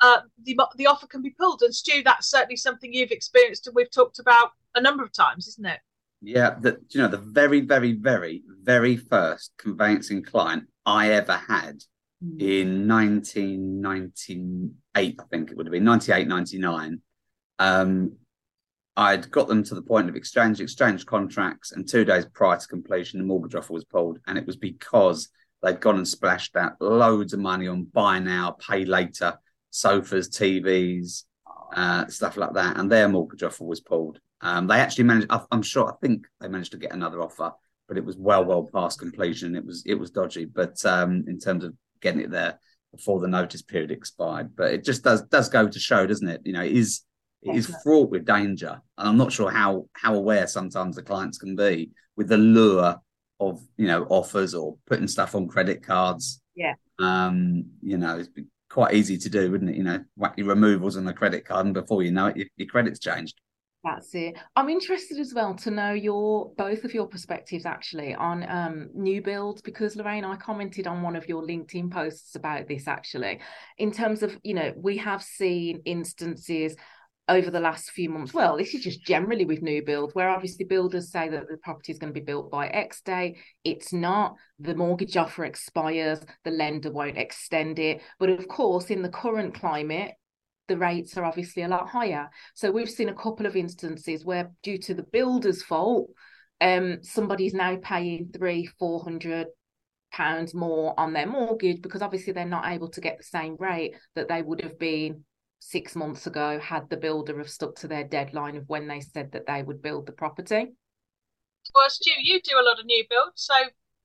uh, 0.00 0.20
the 0.44 0.58
the 0.76 0.86
offer 0.86 1.06
can 1.06 1.22
be 1.22 1.30
pulled. 1.30 1.62
And 1.62 1.74
Stu, 1.74 2.02
that's 2.02 2.30
certainly 2.30 2.56
something 2.56 2.92
you've 2.92 3.10
experienced 3.10 3.66
and 3.66 3.76
we've 3.76 3.90
talked 3.90 4.18
about 4.18 4.52
a 4.74 4.80
number 4.80 5.02
of 5.02 5.12
times, 5.12 5.46
isn't 5.48 5.66
it? 5.66 5.80
Yeah, 6.22 6.56
the, 6.60 6.78
you 6.90 7.00
know 7.00 7.08
the 7.08 7.16
very, 7.16 7.60
very, 7.60 7.92
very, 7.92 8.42
very 8.62 8.96
first 8.96 9.52
conveyancing 9.58 10.22
client 10.22 10.64
I 10.84 11.12
ever 11.12 11.36
had 11.36 11.82
mm. 12.22 12.40
in 12.40 12.88
1998, 12.88 15.16
I 15.18 15.22
think 15.30 15.50
it 15.50 15.56
would 15.56 15.66
have 15.66 15.72
been 15.72 15.84
98, 15.84 16.28
99. 16.28 17.00
Um, 17.58 18.12
I'd 19.00 19.30
got 19.30 19.48
them 19.48 19.64
to 19.64 19.74
the 19.74 19.80
point 19.80 20.10
of 20.10 20.14
exchange, 20.14 20.60
exchange 20.60 21.06
contracts, 21.06 21.72
and 21.72 21.88
two 21.88 22.04
days 22.04 22.26
prior 22.34 22.58
to 22.58 22.66
completion, 22.66 23.18
the 23.18 23.24
mortgage 23.24 23.54
offer 23.54 23.72
was 23.72 23.86
pulled. 23.86 24.18
And 24.26 24.36
it 24.36 24.44
was 24.44 24.58
because 24.58 25.30
they'd 25.62 25.80
gone 25.80 25.96
and 25.96 26.06
splashed 26.06 26.54
out 26.54 26.74
loads 26.82 27.32
of 27.32 27.40
money 27.40 27.66
on 27.66 27.84
buy 27.84 28.18
now, 28.18 28.58
pay 28.60 28.84
later, 28.84 29.38
sofas, 29.70 30.28
TVs, 30.28 31.24
uh, 31.74 32.08
stuff 32.08 32.36
like 32.36 32.52
that. 32.52 32.76
And 32.76 32.92
their 32.92 33.08
mortgage 33.08 33.42
offer 33.42 33.64
was 33.64 33.80
pulled. 33.80 34.20
Um, 34.42 34.66
they 34.66 34.78
actually 34.78 35.04
managed, 35.04 35.28
I'm 35.50 35.62
sure, 35.62 35.90
I 35.90 35.94
think 36.06 36.26
they 36.38 36.48
managed 36.48 36.72
to 36.72 36.78
get 36.78 36.92
another 36.92 37.22
offer, 37.22 37.52
but 37.88 37.96
it 37.96 38.04
was 38.04 38.18
well, 38.18 38.44
well 38.44 38.68
past 38.70 38.98
completion. 38.98 39.56
It 39.56 39.64
was, 39.64 39.82
it 39.86 39.94
was 39.94 40.10
dodgy. 40.10 40.44
But 40.44 40.84
um, 40.84 41.24
in 41.26 41.38
terms 41.38 41.64
of 41.64 41.72
getting 42.02 42.20
it 42.20 42.30
there 42.30 42.58
before 42.94 43.20
the 43.20 43.28
notice 43.28 43.62
period 43.62 43.92
expired, 43.92 44.54
but 44.54 44.74
it 44.74 44.84
just 44.84 45.04
does 45.04 45.22
does 45.22 45.48
go 45.48 45.66
to 45.66 45.78
show, 45.78 46.06
doesn't 46.06 46.28
it? 46.28 46.42
You 46.44 46.52
know, 46.52 46.62
it 46.62 46.72
is 46.72 47.02
is 47.42 47.74
fraught 47.82 48.10
with 48.10 48.24
danger. 48.24 48.80
And 48.98 49.08
I'm 49.08 49.16
not 49.16 49.32
sure 49.32 49.50
how 49.50 49.86
how 49.92 50.14
aware 50.14 50.46
sometimes 50.46 50.96
the 50.96 51.02
clients 51.02 51.38
can 51.38 51.56
be 51.56 51.90
with 52.16 52.28
the 52.28 52.38
lure 52.38 53.00
of 53.38 53.60
you 53.76 53.86
know 53.86 54.04
offers 54.04 54.54
or 54.54 54.76
putting 54.86 55.08
stuff 55.08 55.34
on 55.34 55.48
credit 55.48 55.82
cards. 55.82 56.42
Yeah. 56.54 56.74
Um, 56.98 57.64
you 57.82 57.96
know, 57.96 58.18
it's 58.18 58.28
quite 58.68 58.94
easy 58.94 59.16
to 59.16 59.30
do, 59.30 59.50
wouldn't 59.50 59.70
it? 59.70 59.76
You 59.76 59.84
know, 59.84 60.04
whack 60.16 60.34
your 60.36 60.48
removals 60.48 60.96
on 60.96 61.04
the 61.04 61.14
credit 61.14 61.44
card, 61.44 61.66
and 61.66 61.74
before 61.74 62.02
you 62.02 62.10
know 62.10 62.26
it, 62.26 62.36
your, 62.36 62.46
your 62.56 62.68
credit's 62.68 63.00
changed. 63.00 63.40
That's 63.82 64.14
it. 64.14 64.36
I'm 64.56 64.68
interested 64.68 65.18
as 65.18 65.32
well 65.32 65.54
to 65.54 65.70
know 65.70 65.92
your 65.92 66.52
both 66.58 66.84
of 66.84 66.92
your 66.92 67.06
perspectives 67.06 67.64
actually 67.64 68.14
on 68.14 68.46
um, 68.46 68.90
new 68.92 69.22
builds 69.22 69.62
because 69.62 69.96
Lorraine, 69.96 70.24
I 70.24 70.36
commented 70.36 70.86
on 70.86 71.00
one 71.00 71.16
of 71.16 71.26
your 71.26 71.42
LinkedIn 71.42 71.90
posts 71.90 72.34
about 72.34 72.68
this 72.68 72.86
actually, 72.86 73.40
in 73.78 73.90
terms 73.90 74.22
of 74.22 74.38
you 74.42 74.52
know 74.52 74.74
we 74.76 74.98
have 74.98 75.22
seen 75.22 75.80
instances 75.86 76.76
over 77.30 77.50
the 77.50 77.60
last 77.60 77.92
few 77.92 78.10
months. 78.10 78.34
Well, 78.34 78.56
this 78.56 78.74
is 78.74 78.82
just 78.82 79.06
generally 79.06 79.44
with 79.44 79.62
new 79.62 79.82
build, 79.82 80.12
where 80.14 80.28
obviously 80.28 80.64
builders 80.64 81.12
say 81.12 81.28
that 81.28 81.48
the 81.48 81.56
property 81.58 81.92
is 81.92 81.98
going 81.98 82.12
to 82.12 82.20
be 82.20 82.24
built 82.24 82.50
by 82.50 82.66
X 82.66 83.00
day. 83.02 83.38
It's 83.64 83.92
not. 83.92 84.34
The 84.58 84.74
mortgage 84.74 85.16
offer 85.16 85.44
expires, 85.44 86.20
the 86.44 86.50
lender 86.50 86.90
won't 86.90 87.16
extend 87.16 87.78
it. 87.78 88.02
But 88.18 88.30
of 88.30 88.48
course, 88.48 88.86
in 88.90 89.02
the 89.02 89.08
current 89.08 89.54
climate, 89.54 90.12
the 90.66 90.76
rates 90.76 91.16
are 91.16 91.24
obviously 91.24 91.62
a 91.62 91.68
lot 91.68 91.88
higher. 91.88 92.28
So 92.54 92.72
we've 92.72 92.90
seen 92.90 93.08
a 93.08 93.14
couple 93.14 93.46
of 93.46 93.56
instances 93.56 94.24
where, 94.24 94.50
due 94.64 94.78
to 94.78 94.94
the 94.94 95.04
builder's 95.04 95.62
fault, 95.62 96.10
um, 96.60 96.98
somebody's 97.02 97.54
now 97.54 97.76
paying 97.80 98.30
three, 98.36 98.66
four 98.78 99.02
hundred 99.02 99.46
pounds 100.12 100.52
more 100.52 100.98
on 100.98 101.12
their 101.12 101.26
mortgage 101.26 101.80
because 101.80 102.02
obviously 102.02 102.32
they're 102.32 102.44
not 102.44 102.66
able 102.66 102.88
to 102.88 103.00
get 103.00 103.18
the 103.18 103.22
same 103.22 103.56
rate 103.60 103.94
that 104.16 104.28
they 104.28 104.42
would 104.42 104.60
have 104.60 104.76
been 104.76 105.24
six 105.60 105.94
months 105.94 106.26
ago 106.26 106.58
had 106.58 106.88
the 106.90 106.96
builder 106.96 107.38
have 107.38 107.50
stuck 107.50 107.76
to 107.76 107.86
their 107.86 108.04
deadline 108.04 108.56
of 108.56 108.68
when 108.68 108.88
they 108.88 109.00
said 109.00 109.30
that 109.32 109.46
they 109.46 109.62
would 109.62 109.80
build 109.80 110.06
the 110.06 110.12
property. 110.12 110.72
Well, 111.74 111.90
Stu, 111.90 112.10
you 112.20 112.40
do 112.42 112.58
a 112.58 112.64
lot 112.64 112.80
of 112.80 112.86
new 112.86 113.04
builds, 113.08 113.42
so 113.42 113.54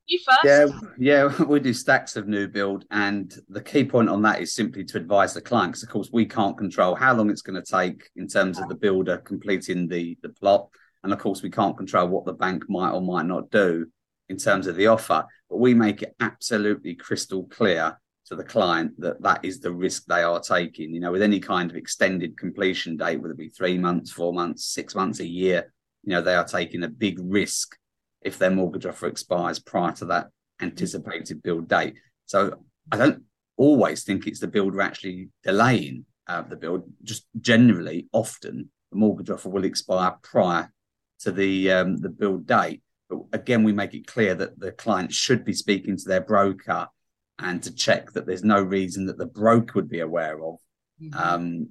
you 0.05 0.19
first. 0.19 0.43
Yeah, 0.43 0.67
yeah, 0.99 1.43
we 1.47 1.59
do 1.59 1.73
stacks 1.73 2.15
of 2.15 2.27
new 2.27 2.47
build, 2.47 2.85
and 2.91 3.33
the 3.49 3.61
key 3.61 3.85
point 3.85 4.09
on 4.09 4.21
that 4.23 4.41
is 4.41 4.53
simply 4.53 4.83
to 4.85 4.97
advise 4.97 5.33
the 5.33 5.41
client, 5.41 5.71
because 5.71 5.83
of 5.83 5.89
course 5.89 6.09
we 6.11 6.25
can't 6.25 6.57
control 6.57 6.93
how 6.93 7.15
long 7.15 7.29
it's 7.29 7.41
going 7.41 7.61
to 7.61 7.71
take 7.71 8.09
in 8.15 8.27
terms 8.27 8.59
of 8.59 8.67
the 8.67 8.75
builder 8.75 9.17
completing 9.17 9.87
the 9.87 10.17
the 10.21 10.29
plot, 10.29 10.69
and 11.03 11.13
of 11.13 11.19
course 11.19 11.41
we 11.41 11.49
can't 11.49 11.77
control 11.77 12.09
what 12.09 12.25
the 12.25 12.33
bank 12.33 12.65
might 12.69 12.91
or 12.91 13.01
might 13.01 13.25
not 13.25 13.49
do 13.49 13.87
in 14.27 14.37
terms 14.37 14.67
of 14.67 14.75
the 14.75 14.87
offer, 14.87 15.25
but 15.49 15.57
we 15.57 15.73
make 15.73 16.01
it 16.01 16.15
absolutely 16.19 16.95
crystal 16.95 17.45
clear 17.45 17.97
to 18.27 18.35
the 18.35 18.43
client 18.43 18.99
that 18.99 19.21
that 19.21 19.43
is 19.43 19.59
the 19.59 19.71
risk 19.71 20.05
they 20.05 20.23
are 20.23 20.39
taking. 20.39 20.93
You 20.93 20.99
know, 20.99 21.11
with 21.11 21.21
any 21.21 21.39
kind 21.39 21.69
of 21.69 21.77
extended 21.77 22.37
completion 22.37 22.97
date, 22.97 23.17
whether 23.17 23.33
it 23.33 23.37
be 23.37 23.49
three 23.49 23.77
months, 23.77 24.11
four 24.11 24.33
months, 24.33 24.65
six 24.65 24.95
months, 24.95 25.19
a 25.19 25.27
year, 25.27 25.71
you 26.03 26.11
know, 26.11 26.21
they 26.21 26.35
are 26.35 26.45
taking 26.45 26.83
a 26.83 26.89
big 26.89 27.19
risk 27.21 27.77
if 28.21 28.37
their 28.37 28.51
mortgage 28.51 28.85
offer 28.85 29.07
expires 29.07 29.59
prior 29.59 29.91
to 29.93 30.05
that 30.05 30.27
anticipated 30.61 31.43
build 31.43 31.67
date. 31.67 31.95
So 32.25 32.63
I 32.91 32.97
don't 32.97 33.23
always 33.57 34.03
think 34.03 34.25
it's 34.25 34.39
the 34.39 34.47
builder 34.47 34.81
actually 34.81 35.29
delaying 35.43 36.05
uh, 36.27 36.41
the 36.41 36.55
build. 36.55 36.83
Just 37.03 37.27
generally, 37.39 38.07
often 38.11 38.69
the 38.91 38.97
mortgage 38.97 39.29
offer 39.29 39.49
will 39.49 39.65
expire 39.65 40.15
prior 40.23 40.71
to 41.19 41.31
the 41.31 41.71
um, 41.71 41.97
the 41.97 42.09
build 42.09 42.47
date. 42.47 42.81
But 43.09 43.19
again, 43.33 43.63
we 43.63 43.71
make 43.71 43.93
it 43.93 44.07
clear 44.07 44.33
that 44.33 44.59
the 44.59 44.71
client 44.71 45.13
should 45.13 45.45
be 45.45 45.53
speaking 45.53 45.95
to 45.97 46.07
their 46.07 46.21
broker 46.21 46.87
and 47.39 47.61
to 47.63 47.73
check 47.73 48.11
that 48.13 48.25
there's 48.25 48.43
no 48.43 48.61
reason 48.61 49.05
that 49.07 49.17
the 49.17 49.25
broker 49.25 49.73
would 49.75 49.89
be 49.89 49.99
aware 49.99 50.35
of 50.43 50.59
mm-hmm. 51.01 51.13
um, 51.13 51.69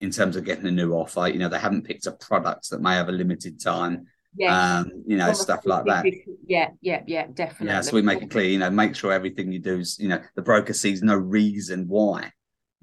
in 0.00 0.10
terms 0.10 0.36
of 0.36 0.44
getting 0.44 0.66
a 0.66 0.70
new 0.70 0.92
offer. 0.92 1.28
You 1.28 1.38
know, 1.38 1.48
they 1.48 1.58
haven't 1.58 1.84
picked 1.84 2.06
up 2.06 2.20
products 2.20 2.68
that 2.68 2.80
may 2.80 2.94
have 2.94 3.08
a 3.08 3.12
limited 3.12 3.60
time. 3.60 4.06
Um, 4.48 4.90
you 5.06 5.16
know, 5.16 5.32
stuff 5.32 5.64
like 5.64 5.84
that. 5.84 6.04
Yeah, 6.46 6.70
yeah, 6.80 7.02
yeah, 7.06 7.26
definitely. 7.32 7.68
Yeah, 7.68 7.82
so 7.82 7.94
we 7.94 8.02
make 8.02 8.20
it 8.20 8.30
clear, 8.30 8.46
you 8.46 8.58
know, 8.58 8.70
make 8.70 8.96
sure 8.96 9.12
everything 9.12 9.52
you 9.52 9.60
do 9.60 9.78
is, 9.78 9.96
you 10.00 10.08
know, 10.08 10.20
the 10.34 10.42
broker 10.42 10.72
sees 10.72 11.02
no 11.02 11.14
reason 11.14 11.86
why 11.86 12.32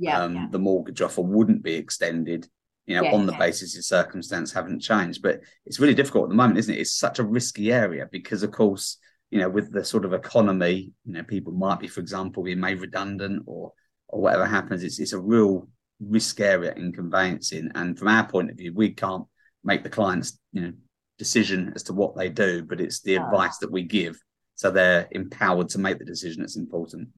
yeah, 0.01 0.23
um, 0.23 0.35
yeah. 0.35 0.47
the 0.49 0.59
mortgage 0.59 1.01
offer 1.01 1.21
wouldn't 1.21 1.61
be 1.61 1.75
extended, 1.75 2.47
you 2.85 2.95
know, 2.95 3.03
yeah, 3.03 3.13
on 3.13 3.27
the 3.27 3.33
basis 3.33 3.77
of 3.77 3.85
circumstance 3.85 4.51
haven't 4.51 4.79
changed. 4.79 5.21
But 5.21 5.41
it's 5.65 5.79
really 5.79 5.93
difficult 5.93 6.23
at 6.23 6.29
the 6.29 6.35
moment, 6.35 6.57
isn't 6.57 6.73
it? 6.73 6.79
It's 6.79 6.97
such 6.97 7.19
a 7.19 7.23
risky 7.23 7.71
area 7.71 8.07
because, 8.11 8.41
of 8.43 8.51
course, 8.51 8.97
you 9.31 9.39
know, 9.39 9.49
with 9.49 9.71
the 9.71 9.83
sort 9.83 10.05
of 10.05 10.13
economy, 10.13 10.91
you 11.05 11.13
know, 11.13 11.23
people 11.23 11.53
might 11.53 11.79
be, 11.79 11.87
for 11.87 12.01
example, 12.01 12.43
being 12.43 12.59
made 12.59 12.81
redundant 12.81 13.43
or 13.47 13.73
or 14.09 14.21
whatever 14.21 14.45
happens. 14.45 14.83
It's 14.83 14.99
it's 14.99 15.13
a 15.13 15.19
real 15.19 15.67
risk 15.99 16.39
area 16.39 16.73
in 16.73 16.91
conveyancing. 16.91 17.71
And 17.75 17.97
from 17.97 18.09
our 18.09 18.27
point 18.27 18.51
of 18.51 18.57
view, 18.57 18.73
we 18.73 18.91
can't 18.91 19.25
make 19.63 19.83
the 19.83 19.89
client's, 19.89 20.37
you 20.51 20.61
know, 20.61 20.73
decision 21.17 21.71
as 21.75 21.83
to 21.83 21.93
what 21.93 22.15
they 22.15 22.29
do, 22.29 22.63
but 22.63 22.81
it's 22.81 23.01
the 23.01 23.15
advice 23.15 23.57
that 23.59 23.71
we 23.71 23.83
give. 23.83 24.19
So 24.55 24.69
they're 24.69 25.07
empowered 25.11 25.69
to 25.69 25.79
make 25.79 25.97
the 25.99 26.05
decision 26.05 26.41
that's 26.41 26.57
important. 26.57 27.09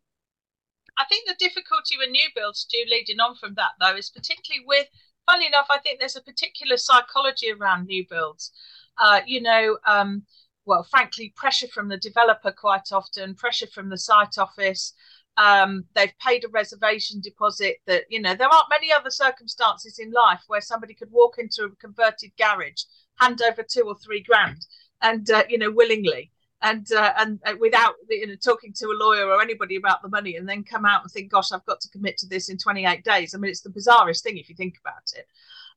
I 0.98 1.06
think 1.06 1.28
the 1.28 1.36
difficulty 1.40 1.98
with 1.98 2.12
new 2.12 2.30
builds, 2.36 2.60
Stu, 2.60 2.78
leading 2.90 3.20
on 3.20 3.36
from 3.36 3.56
that 3.56 3.72
though, 3.80 3.96
is 3.96 4.10
particularly 4.12 4.66
with 4.68 4.88
funny 5.26 5.48
enough, 5.48 5.68
I 5.70 5.80
think 5.80 6.00
there's 6.00 6.16
a 6.16 6.22
particular 6.22 6.78
psychology 6.78 7.52
around 7.52 7.86
new 7.86 8.06
builds. 8.10 8.52
Uh, 8.98 9.22
you 9.26 9.42
know, 9.42 9.78
um, 9.88 10.24
well, 10.66 10.84
frankly, 10.84 11.34
pressure 11.36 11.68
from 11.68 11.90
the 11.90 11.98
developer 11.98 12.52
quite 12.52 12.92
often, 12.92 13.36
pressure 13.36 13.68
from 13.68 13.90
the 13.90 13.98
site 13.98 14.38
office. 14.38 14.94
Um, 15.38 15.86
they've 15.96 16.14
paid 16.20 16.46
a 16.46 16.50
reservation 16.50 17.20
deposit 17.22 17.78
that, 17.88 18.04
you 18.10 18.22
know, 18.22 18.36
there 18.36 18.48
aren't 18.48 18.70
many 18.70 18.92
other 18.92 19.10
circumstances 19.10 20.00
in 20.00 20.12
life 20.12 20.42
where 20.48 20.62
somebody 20.62 20.94
could 20.94 21.12
walk 21.12 21.38
into 21.40 21.64
a 21.64 21.76
converted 21.78 22.32
garage, 22.38 22.84
hand 23.20 23.42
over 23.42 23.64
two 23.64 23.84
or 23.84 23.96
three 23.96 24.22
grand, 24.22 24.66
and, 25.02 25.30
uh, 25.32 25.44
you 25.50 25.58
know, 25.58 25.72
willingly. 25.72 26.32
and 26.64 26.92
uh, 26.94 27.14
and 27.18 27.40
uh, 27.46 27.54
without 27.60 27.94
you 28.10 28.26
know 28.26 28.36
talking 28.36 28.74
to 28.74 28.88
a 28.88 28.98
lawyer 28.98 29.28
or 29.28 29.42
anybody 29.42 29.76
about 29.76 30.02
the 30.02 30.10
money, 30.10 30.38
and 30.38 30.48
then 30.48 30.64
come 30.64 30.86
out 30.86 31.04
and 31.04 31.12
think, 31.12 31.30
"Gosh, 31.30 31.52
I've 31.52 31.66
got 31.66 31.82
to 31.82 31.90
commit 31.90 32.18
to 32.20 32.28
this 32.28 32.50
in 32.50 32.58
28 32.58 33.04
days." 33.04 33.36
I 33.36 33.38
mean, 33.38 33.52
it's 33.52 33.62
the 33.62 33.70
bizarrest 33.70 34.22
thing 34.24 34.38
if 34.38 34.50
you 34.50 34.56
think 34.56 34.76
about 34.80 35.04
it. 35.16 35.28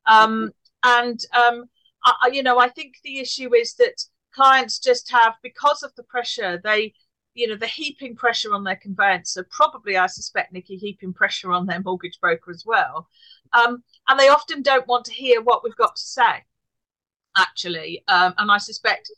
Um, 0.05 0.51
and 0.83 1.19
um, 1.35 1.65
I, 2.05 2.29
you 2.31 2.41
know, 2.41 2.57
I 2.59 2.69
think 2.69 2.95
the 3.03 3.19
issue 3.19 3.53
is 3.53 3.73
that 3.75 4.01
clients 4.37 4.77
just 4.77 5.09
have 5.11 5.33
because 5.41 5.81
of 5.81 5.91
the 5.95 6.03
pressure 6.03 6.61
they 6.63 6.93
you 7.33 7.47
know 7.47 7.55
the 7.55 7.65
heaping 7.65 8.15
pressure 8.15 8.53
on 8.53 8.63
their 8.63 8.75
conveyancer 8.75 9.43
probably 9.49 9.97
i 9.97 10.05
suspect 10.05 10.53
nikki 10.53 10.75
heaping 10.75 11.11
pressure 11.11 11.51
on 11.51 11.65
their 11.65 11.81
mortgage 11.81 12.19
broker 12.21 12.51
as 12.51 12.63
well. 12.63 13.07
Um, 13.53 13.83
and 14.07 14.19
they 14.19 14.27
often 14.27 14.61
don't 14.61 14.87
want 14.87 15.05
to 15.05 15.13
hear 15.13 15.41
what 15.41 15.63
we've 15.63 15.75
got 15.75 15.95
to 15.95 16.01
say 16.01 16.43
actually. 17.35 18.03
Um, 18.07 18.35
and 18.37 18.51
i 18.51 18.59
suspect 18.59 19.09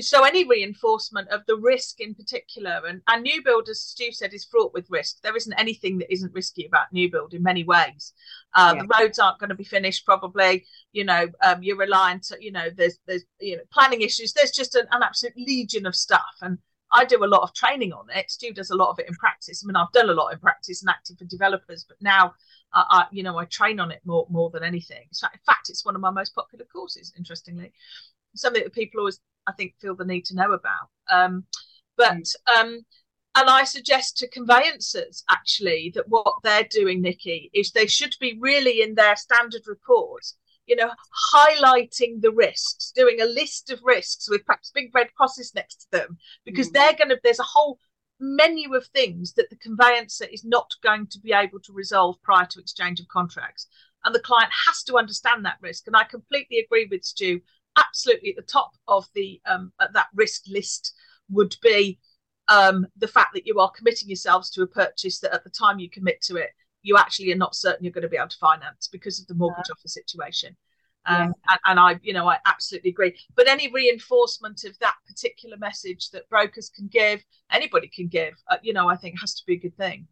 so 0.00 0.24
any 0.24 0.44
reinforcement 0.44 1.28
of 1.28 1.42
the 1.46 1.56
risk 1.56 2.00
in 2.00 2.14
particular 2.14 2.82
and, 2.86 3.00
and 3.08 3.22
new 3.22 3.42
build 3.42 3.68
as 3.68 3.80
stu 3.80 4.12
said 4.12 4.32
is 4.32 4.44
fraught 4.44 4.72
with 4.72 4.90
risk 4.90 5.20
there 5.22 5.36
isn't 5.36 5.58
anything 5.58 5.98
that 5.98 6.12
isn't 6.12 6.34
risky 6.34 6.66
about 6.66 6.92
new 6.92 7.10
build 7.10 7.34
in 7.34 7.42
many 7.42 7.64
ways 7.64 8.12
uh, 8.54 8.74
yeah. 8.74 8.82
the 8.82 8.88
roads 8.98 9.18
aren't 9.18 9.38
going 9.38 9.48
to 9.48 9.54
be 9.54 9.64
finished 9.64 10.04
probably 10.04 10.64
you 10.92 11.04
know 11.04 11.26
um, 11.42 11.62
you're 11.62 11.76
reliant 11.76 12.22
to, 12.22 12.36
you 12.40 12.52
know 12.52 12.68
there's 12.76 12.98
there's 13.06 13.24
you 13.40 13.56
know 13.56 13.62
planning 13.72 14.02
issues 14.02 14.32
there's 14.32 14.50
just 14.50 14.74
an, 14.74 14.86
an 14.92 15.02
absolute 15.02 15.34
legion 15.36 15.86
of 15.86 15.94
stuff 15.94 16.34
and 16.42 16.58
I 16.92 17.04
do 17.04 17.22
a 17.24 17.26
lot 17.26 17.42
of 17.42 17.52
training 17.52 17.92
on 17.92 18.06
it. 18.14 18.30
Stu 18.30 18.52
does 18.52 18.70
a 18.70 18.76
lot 18.76 18.90
of 18.90 18.98
it 18.98 19.08
in 19.08 19.14
practice. 19.14 19.62
I 19.62 19.66
mean, 19.66 19.76
I've 19.76 19.92
done 19.92 20.08
a 20.08 20.14
lot 20.14 20.32
in 20.32 20.38
practice 20.38 20.82
and 20.82 20.88
acting 20.88 21.16
for 21.16 21.24
developers, 21.24 21.84
but 21.86 22.00
now, 22.00 22.34
uh, 22.72 22.84
I, 22.88 23.06
you 23.10 23.22
know, 23.22 23.36
I 23.36 23.44
train 23.44 23.78
on 23.78 23.90
it 23.90 24.00
more 24.04 24.26
more 24.30 24.50
than 24.50 24.64
anything. 24.64 25.06
So 25.12 25.26
in 25.32 25.40
fact, 25.44 25.68
it's 25.68 25.84
one 25.84 25.94
of 25.94 26.00
my 26.00 26.10
most 26.10 26.34
popular 26.34 26.64
courses. 26.64 27.12
Interestingly, 27.16 27.72
something 28.34 28.62
that 28.62 28.72
people 28.72 29.00
always 29.00 29.20
I 29.46 29.52
think 29.52 29.74
feel 29.80 29.96
the 29.96 30.04
need 30.04 30.24
to 30.26 30.36
know 30.36 30.52
about. 30.52 30.88
Um, 31.10 31.44
but 31.96 32.16
mm. 32.16 32.60
um, 32.60 32.80
and 33.34 33.48
I 33.48 33.64
suggest 33.64 34.18
to 34.18 34.28
conveyancers 34.28 35.22
actually 35.30 35.92
that 35.94 36.08
what 36.08 36.26
they're 36.42 36.66
doing, 36.68 37.00
Nikki, 37.00 37.50
is 37.54 37.70
they 37.70 37.86
should 37.86 38.16
be 38.20 38.38
really 38.40 38.82
in 38.82 38.94
their 38.94 39.16
standard 39.16 39.62
reports, 39.66 40.36
you 40.66 40.74
know, 40.76 40.90
highlighting 41.32 42.20
the 42.20 42.32
risks, 42.32 42.92
doing 42.94 43.20
a 43.20 43.26
list 43.26 43.70
of 43.70 43.80
risks 43.84 44.28
with 44.28 44.44
perhaps 44.44 44.72
big 44.74 44.94
red 44.94 45.14
crosses 45.14 45.54
next 45.54 45.82
to 45.82 45.98
them, 45.98 46.18
because 46.44 46.70
mm. 46.70 46.72
they're 46.72 46.94
going 46.94 47.10
to. 47.10 47.18
There's 47.22 47.38
a 47.38 47.44
whole 47.44 47.78
menu 48.20 48.74
of 48.74 48.86
things 48.86 49.34
that 49.34 49.48
the 49.50 49.56
conveyancer 49.56 50.24
is 50.24 50.44
not 50.44 50.74
going 50.82 51.06
to 51.06 51.20
be 51.20 51.32
able 51.32 51.60
to 51.60 51.72
resolve 51.72 52.20
prior 52.22 52.46
to 52.46 52.60
exchange 52.60 52.98
of 52.98 53.08
contracts. 53.08 53.68
And 54.04 54.14
the 54.14 54.20
client 54.20 54.50
has 54.66 54.82
to 54.84 54.96
understand 54.96 55.44
that 55.44 55.58
risk. 55.60 55.86
And 55.86 55.96
I 55.96 56.04
completely 56.04 56.58
agree 56.58 56.88
with 56.90 57.04
Stu 57.04 57.40
absolutely 57.78 58.30
at 58.30 58.36
the 58.36 58.42
top 58.42 58.72
of 58.86 59.06
the 59.14 59.40
um, 59.46 59.72
that 59.78 60.08
risk 60.14 60.42
list 60.48 60.94
would 61.30 61.56
be 61.62 61.98
um, 62.48 62.86
the 62.96 63.08
fact 63.08 63.34
that 63.34 63.46
you 63.46 63.58
are 63.60 63.70
committing 63.70 64.08
yourselves 64.08 64.50
to 64.50 64.62
a 64.62 64.66
purchase 64.66 65.20
that 65.20 65.34
at 65.34 65.44
the 65.44 65.50
time 65.50 65.78
you 65.78 65.90
commit 65.90 66.20
to 66.22 66.36
it, 66.36 66.50
you 66.82 66.96
actually 66.96 67.32
are 67.32 67.36
not 67.36 67.54
certain 67.54 67.84
you're 67.84 67.92
going 67.92 68.02
to 68.02 68.08
be 68.08 68.16
able 68.16 68.28
to 68.28 68.38
finance 68.38 68.88
because 68.90 69.20
of 69.20 69.26
the 69.26 69.34
mortgage 69.34 69.66
yeah. 69.68 69.72
offer 69.72 69.88
situation. 69.88 70.56
Um, 71.06 71.16
yeah. 71.16 71.24
and, 71.24 71.60
and, 71.66 71.80
I, 71.80 72.00
you 72.02 72.12
know, 72.12 72.28
I 72.28 72.38
absolutely 72.46 72.90
agree. 72.90 73.16
But 73.34 73.48
any 73.48 73.70
reinforcement 73.72 74.64
of 74.64 74.78
that 74.78 74.96
particular 75.06 75.56
message 75.56 76.10
that 76.10 76.28
brokers 76.28 76.70
can 76.70 76.88
give, 76.88 77.24
anybody 77.50 77.88
can 77.88 78.08
give, 78.08 78.34
uh, 78.50 78.56
you 78.62 78.72
know, 78.72 78.88
I 78.88 78.96
think 78.96 79.16
has 79.20 79.34
to 79.34 79.46
be 79.46 79.54
a 79.54 79.58
good 79.58 79.76
thing. 79.76 80.06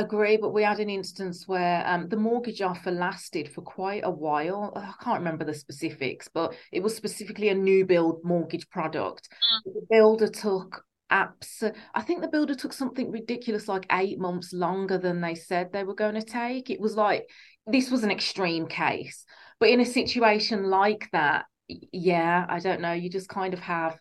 Agree, 0.00 0.38
but 0.38 0.54
we 0.54 0.62
had 0.62 0.80
an 0.80 0.88
instance 0.88 1.46
where 1.46 1.86
um, 1.86 2.08
the 2.08 2.16
mortgage 2.16 2.62
offer 2.62 2.90
lasted 2.90 3.52
for 3.52 3.60
quite 3.60 4.00
a 4.02 4.10
while. 4.10 4.72
I 4.74 4.94
can't 5.04 5.18
remember 5.18 5.44
the 5.44 5.52
specifics, 5.52 6.26
but 6.32 6.54
it 6.72 6.82
was 6.82 6.96
specifically 6.96 7.50
a 7.50 7.54
new 7.54 7.84
build 7.84 8.24
mortgage 8.24 8.66
product. 8.70 9.28
Mm. 9.66 9.74
The 9.74 9.86
builder 9.90 10.28
took 10.28 10.86
apps. 11.12 11.70
I 11.94 12.00
think 12.00 12.22
the 12.22 12.28
builder 12.28 12.54
took 12.54 12.72
something 12.72 13.10
ridiculous 13.10 13.68
like 13.68 13.84
eight 13.92 14.18
months 14.18 14.54
longer 14.54 14.96
than 14.96 15.20
they 15.20 15.34
said 15.34 15.70
they 15.70 15.84
were 15.84 15.94
going 15.94 16.14
to 16.14 16.22
take. 16.22 16.70
It 16.70 16.80
was 16.80 16.96
like 16.96 17.28
this 17.66 17.90
was 17.90 18.02
an 18.02 18.10
extreme 18.10 18.68
case, 18.68 19.26
but 19.58 19.68
in 19.68 19.80
a 19.80 19.84
situation 19.84 20.70
like 20.70 21.10
that, 21.12 21.44
yeah, 21.68 22.46
I 22.48 22.58
don't 22.60 22.80
know. 22.80 22.92
You 22.92 23.10
just 23.10 23.28
kind 23.28 23.52
of 23.52 23.60
have. 23.60 24.00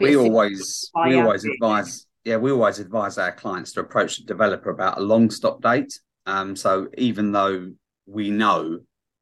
we 0.00 0.16
always 0.16 0.90
we 1.04 1.16
always 1.16 1.44
advise 1.44 2.06
yeah, 2.24 2.36
we 2.36 2.52
always 2.52 2.78
advise 2.78 3.18
our 3.18 3.32
clients 3.32 3.72
to 3.72 3.80
approach 3.80 4.16
the 4.16 4.24
developer 4.24 4.70
about 4.70 4.98
a 4.98 5.02
long 5.02 5.30
stop 5.30 5.60
date. 5.60 5.98
Um, 6.26 6.54
so 6.54 6.88
even 6.96 7.32
though 7.32 7.72
we 8.06 8.30
know 8.30 8.80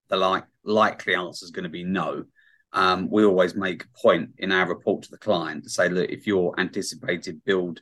the 0.08 0.16
like 0.16 0.44
likely 0.64 1.14
answer 1.14 1.44
is 1.44 1.50
going 1.50 1.64
to 1.64 1.70
be 1.70 1.84
no, 1.84 2.24
um, 2.72 3.08
we 3.10 3.24
always 3.24 3.54
make 3.54 3.84
a 3.84 3.98
point 3.98 4.30
in 4.38 4.52
our 4.52 4.68
report 4.68 5.02
to 5.02 5.10
the 5.10 5.18
client 5.18 5.64
to 5.64 5.70
say, 5.70 5.88
look, 5.88 6.10
if 6.10 6.26
your 6.26 6.58
anticipated 6.60 7.42
build 7.44 7.80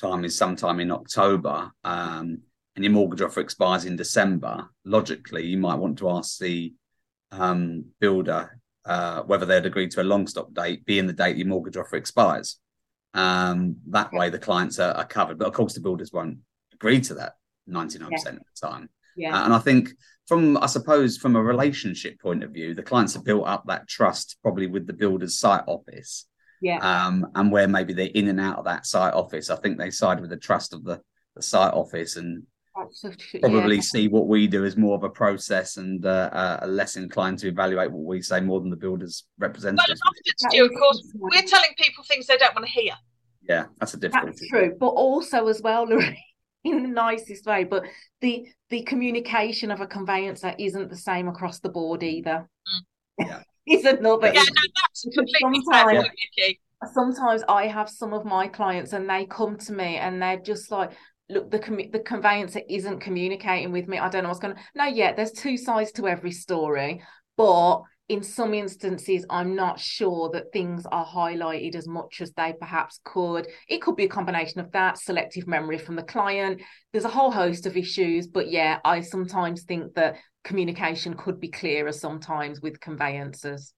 time 0.00 0.24
is 0.24 0.36
sometime 0.36 0.80
in 0.80 0.90
October 0.90 1.70
um, 1.84 2.38
and 2.76 2.84
your 2.84 2.92
mortgage 2.92 3.22
offer 3.22 3.40
expires 3.40 3.84
in 3.84 3.96
December, 3.96 4.66
logically 4.84 5.46
you 5.46 5.58
might 5.58 5.78
want 5.78 5.98
to 5.98 6.08
ask 6.10 6.38
the 6.38 6.72
um, 7.32 7.84
builder 8.00 8.58
uh, 8.84 9.22
whether 9.22 9.44
they'd 9.44 9.66
agree 9.66 9.88
to 9.88 10.00
a 10.00 10.04
long 10.04 10.26
stop 10.26 10.52
date 10.54 10.84
being 10.86 11.06
the 11.06 11.12
date 11.12 11.36
your 11.36 11.46
mortgage 11.46 11.76
offer 11.76 11.96
expires. 11.96 12.58
Um, 13.14 13.76
that 13.88 14.12
way, 14.12 14.30
the 14.30 14.38
clients 14.38 14.78
are, 14.78 14.92
are, 14.92 15.06
covered. 15.06 15.38
But 15.38 15.48
of 15.48 15.54
course, 15.54 15.74
the 15.74 15.80
builders 15.80 16.12
won't 16.12 16.38
agree 16.72 17.00
to 17.00 17.14
that 17.14 17.34
99% 17.68 18.10
yeah. 18.10 18.16
of 18.30 18.38
the 18.38 18.68
time. 18.68 18.88
Yeah. 19.16 19.40
Uh, 19.40 19.44
and 19.44 19.54
I 19.54 19.58
think, 19.58 19.90
from 20.26 20.56
I 20.58 20.66
suppose, 20.66 21.16
from 21.16 21.34
a 21.34 21.42
relationship 21.42 22.20
point 22.20 22.44
of 22.44 22.52
view, 22.52 22.74
the 22.74 22.82
clients 22.82 23.14
have 23.14 23.24
built 23.24 23.46
up 23.46 23.64
that 23.66 23.88
trust 23.88 24.36
probably 24.42 24.68
with 24.68 24.86
the 24.86 24.92
builder's 24.92 25.38
site 25.38 25.64
office. 25.66 26.26
Yeah. 26.62 26.78
Um, 26.78 27.26
and 27.34 27.50
where 27.50 27.66
maybe 27.66 27.94
they're 27.94 28.10
in 28.14 28.28
and 28.28 28.40
out 28.40 28.58
of 28.58 28.66
that 28.66 28.86
site 28.86 29.14
office, 29.14 29.50
I 29.50 29.56
think 29.56 29.78
they 29.78 29.90
side 29.90 30.20
with 30.20 30.30
the 30.30 30.36
trust 30.36 30.72
of 30.72 30.84
the, 30.84 31.00
the 31.34 31.42
site 31.42 31.72
office 31.72 32.16
and 32.16 32.44
probably 33.40 33.76
yeah. 33.76 33.80
see 33.82 34.08
what 34.08 34.28
we 34.28 34.46
do 34.46 34.64
as 34.64 34.76
more 34.76 34.94
of 34.94 35.02
a 35.02 35.10
process 35.10 35.76
and 35.76 36.04
uh, 36.04 36.30
uh, 36.32 36.66
less 36.66 36.96
inclined 36.96 37.38
to 37.38 37.48
evaluate 37.48 37.90
what 37.90 38.04
we 38.04 38.22
say 38.22 38.40
more 38.40 38.60
than 38.60 38.70
the 38.70 38.76
builders 38.76 39.24
representatives. 39.38 40.00
Well, 40.04 40.50
often, 40.50 40.64
of 40.64 40.78
course, 40.78 41.12
we're 41.14 41.42
telling 41.42 41.70
people 41.78 42.04
things 42.04 42.26
they 42.26 42.36
don't 42.36 42.54
want 42.54 42.66
to 42.66 42.72
hear. 42.72 42.92
Yeah, 43.48 43.66
that's 43.78 43.94
a 43.94 43.96
difficulty. 43.96 44.32
That's 44.32 44.48
true, 44.48 44.76
but 44.78 44.88
also 44.88 45.48
as 45.48 45.60
well, 45.62 45.84
Lorraine, 45.88 46.16
in 46.64 46.82
the 46.82 46.88
nicest 46.88 47.46
way. 47.46 47.64
But 47.64 47.84
the 48.20 48.46
the 48.68 48.82
communication 48.82 49.70
of 49.70 49.80
a 49.80 49.86
conveyancer 49.86 50.54
isn't 50.58 50.90
the 50.90 50.96
same 50.96 51.28
across 51.28 51.60
the 51.60 51.70
board 51.70 52.02
either. 52.02 52.48
Mm. 52.68 53.26
Yeah. 53.26 53.42
is 53.66 53.84
another. 53.84 54.28
Yeah, 54.28 54.42
no, 54.42 54.42
that's 54.42 55.02
completely 55.14 55.60
sometimes, 55.70 56.08
sometimes 56.94 57.42
I 57.48 57.66
have 57.66 57.90
some 57.90 58.14
of 58.14 58.24
my 58.24 58.48
clients 58.48 58.92
and 58.92 59.08
they 59.08 59.26
come 59.26 59.58
to 59.58 59.72
me 59.72 59.96
and 59.96 60.22
they're 60.22 60.38
just 60.38 60.70
like, 60.70 60.92
look, 61.30 61.50
the 61.50 61.58
com- 61.58 61.90
the 61.90 62.00
conveyancer 62.00 62.60
isn't 62.68 63.00
communicating 63.00 63.72
with 63.72 63.88
me. 63.88 63.98
I 63.98 64.08
don't 64.08 64.24
know 64.24 64.28
what's 64.28 64.40
going 64.40 64.54
on. 64.54 64.62
No, 64.74 64.84
yeah, 64.84 65.14
there's 65.14 65.32
two 65.32 65.56
sides 65.56 65.92
to 65.92 66.08
every 66.08 66.32
story, 66.32 67.02
but 67.36 67.82
in 68.08 68.24
some 68.24 68.54
instances, 68.54 69.24
I'm 69.30 69.54
not 69.54 69.78
sure 69.78 70.30
that 70.32 70.52
things 70.52 70.84
are 70.90 71.06
highlighted 71.06 71.76
as 71.76 71.86
much 71.86 72.20
as 72.20 72.32
they 72.32 72.52
perhaps 72.58 72.98
could. 73.04 73.46
It 73.68 73.80
could 73.80 73.94
be 73.94 74.04
a 74.04 74.08
combination 74.08 74.60
of 74.60 74.72
that, 74.72 74.98
selective 74.98 75.46
memory 75.46 75.78
from 75.78 75.94
the 75.94 76.02
client. 76.02 76.60
There's 76.92 77.04
a 77.04 77.08
whole 77.08 77.30
host 77.30 77.66
of 77.66 77.76
issues, 77.76 78.26
but 78.26 78.50
yeah, 78.50 78.80
I 78.84 79.02
sometimes 79.02 79.62
think 79.62 79.94
that 79.94 80.16
communication 80.42 81.14
could 81.14 81.38
be 81.38 81.48
clearer 81.48 81.92
sometimes 81.92 82.60
with 82.60 82.80
conveyancers. 82.80 83.72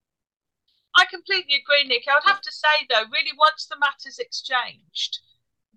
I 0.96 1.04
completely 1.10 1.56
agree, 1.56 1.84
Nick. 1.86 2.04
I 2.08 2.14
would 2.14 2.24
have 2.24 2.40
to 2.40 2.52
say, 2.52 2.86
though, 2.88 3.04
really, 3.12 3.32
once 3.38 3.66
the 3.66 3.78
matter's 3.78 4.18
exchanged, 4.18 5.18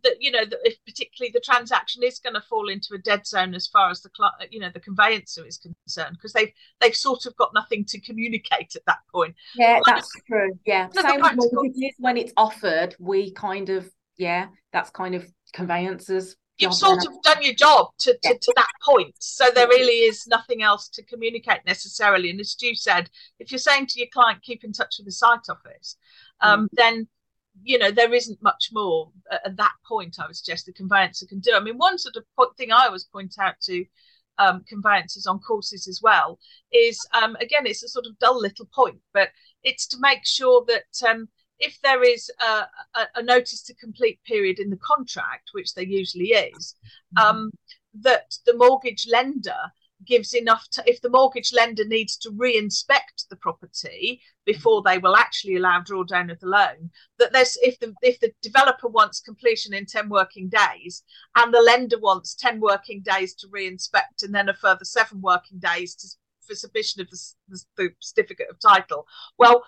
that 0.06 0.18
you 0.22 0.32
know 0.32 0.46
that 0.46 0.60
if 0.64 0.78
particularly 0.86 1.32
the 1.34 1.42
transaction 1.42 2.04
is 2.04 2.20
going 2.20 2.34
to 2.34 2.42
fall 2.42 2.70
into 2.70 2.94
a 2.94 2.98
dead 2.98 3.28
zone 3.28 3.54
as 3.54 3.68
far 3.68 3.90
as 3.90 4.02
the 4.02 4.10
you 4.50 4.60
know 4.60 4.70
the 4.74 4.80
conveyancer 4.80 5.46
is 5.46 5.58
concerned 5.58 6.16
because 6.16 6.32
they've 6.32 6.52
they've 6.80 6.96
sort 6.96 7.26
of 7.26 7.36
got 7.36 7.54
nothing 7.54 7.84
to 7.84 8.00
communicate 8.00 8.76
at 8.76 8.86
that 8.86 9.00
point 9.12 9.36
yeah 9.56 9.80
that's 9.86 10.10
true 10.28 10.58
yeah 10.66 10.88
same 10.92 11.20
mortgages 11.20 11.96
when 12.00 12.16
it's 12.16 12.32
offered 12.38 12.96
we 13.00 13.32
kind 13.32 13.70
of 13.70 13.90
yeah 14.18 14.48
that's 14.72 14.90
kind 14.92 15.16
of 15.16 15.26
conveyancers 15.52 16.38
you've 16.58 16.74
sort 16.74 17.06
of 17.06 17.22
done 17.22 17.42
your 17.42 17.54
job 17.54 17.88
to, 18.00 18.14
to, 18.14 18.20
yeah. 18.24 18.34
to, 18.42 18.54
that 18.56 18.70
point. 18.82 19.14
So 19.20 19.50
there 19.54 19.68
really 19.68 20.08
is 20.08 20.26
nothing 20.28 20.64
else 20.64 20.88
to 20.90 21.04
communicate 21.04 21.60
necessarily. 21.66 22.30
And 22.30 22.40
as 22.40 22.52
Stu 22.52 22.76
said, 22.76 23.10
if 23.40 23.52
you're 23.52 23.60
saying 23.60 23.88
to 23.88 24.00
your 24.00 24.08
client, 24.14 24.42
keep 24.42 24.64
in 24.64 24.72
touch 24.72 24.96
with 24.98 25.06
the 25.06 25.12
site 25.12 25.50
office, 25.50 25.98
um, 26.40 26.66
mm. 26.66 26.70
then 26.72 27.08
you 27.64 27.78
know 27.78 27.92
there 27.92 28.14
isn't 28.14 28.42
much 28.42 28.70
more 28.72 29.12
at 29.32 29.56
that 29.58 29.74
point 29.88 30.18
i 30.20 30.26
would 30.26 30.36
suggest 30.36 30.66
the 30.66 30.74
conveyancer 30.74 31.26
can 31.26 31.40
do 31.40 31.54
i 31.56 31.60
mean 31.60 31.78
one 31.78 31.98
sort 31.98 32.16
of 32.16 32.24
thing 32.58 32.72
i 32.72 32.86
always 32.86 33.06
point 33.06 33.36
out 33.40 33.56
to 33.62 33.86
um, 34.38 34.66
conveyancers 34.68 35.28
on 35.28 35.40
courses 35.40 35.88
as 35.88 36.02
well 36.02 36.38
is 36.74 37.00
um, 37.14 37.38
again 37.38 37.66
it's 37.66 37.84
a 37.84 37.88
sort 37.88 38.06
of 38.06 38.20
dull 38.20 38.40
little 38.40 38.68
point 38.74 39.00
but 39.14 39.30
it's 39.64 39.88
to 39.88 39.98
make 40.02 40.26
sure 40.26 40.66
that 40.68 41.10
um, 41.10 41.30
if 41.58 41.80
there 41.82 42.04
is 42.04 42.30
a, 42.42 42.66
a, 43.00 43.08
a, 43.16 43.24
notice 43.24 43.64
to 43.64 43.74
complete 43.76 44.20
period 44.28 44.60
in 44.60 44.70
the 44.70 44.80
contract 44.86 45.52
which 45.54 45.74
there 45.74 45.86
usually 45.86 46.32
is 46.32 46.76
mm-hmm. 47.18 47.26
um, 47.26 47.52
that 48.02 48.36
the 48.46 48.54
mortgage 48.58 49.08
lender 49.10 49.56
gives 50.06 50.34
enough 50.34 50.68
to, 50.70 50.84
if 50.86 51.02
the 51.02 51.10
mortgage 51.10 51.54
lender 51.54 51.86
needs 51.86 52.18
to 52.18 52.32
re-inspect 52.36 53.26
the 53.30 53.36
property 53.36 54.22
before 54.46 54.82
they 54.82 54.98
will 54.98 55.16
actually 55.16 55.56
allow 55.56 55.80
drawdown 55.80 56.32
of 56.32 56.40
the 56.40 56.48
loan 56.48 56.90
that 57.18 57.32
there's 57.32 57.58
if 57.62 57.80
the 57.80 57.94
if 58.02 58.20
the 58.20 58.32
developer 58.42 58.88
wants 58.88 59.20
completion 59.20 59.74
in 59.74 59.86
10 59.86 60.10
working 60.10 60.50
days 60.50 61.04
and 61.38 61.54
the 61.54 61.62
lender 61.62 62.00
wants 62.00 62.36
10 62.36 62.60
working 62.60 63.02
days 63.02 63.34
to 63.34 63.48
re-inspect 63.50 64.24
and 64.24 64.34
then 64.34 64.50
a 64.50 64.54
further 64.54 64.86
seven 64.86 65.22
working 65.22 65.60
days 65.60 65.96
to, 65.96 66.08
for 66.46 66.56
submission 66.56 67.02
of 67.02 67.10
the, 67.10 67.20
the, 67.50 67.64
the 67.78 67.90
certificate 68.00 68.48
of 68.50 68.60
title 68.60 69.08
well 69.38 69.64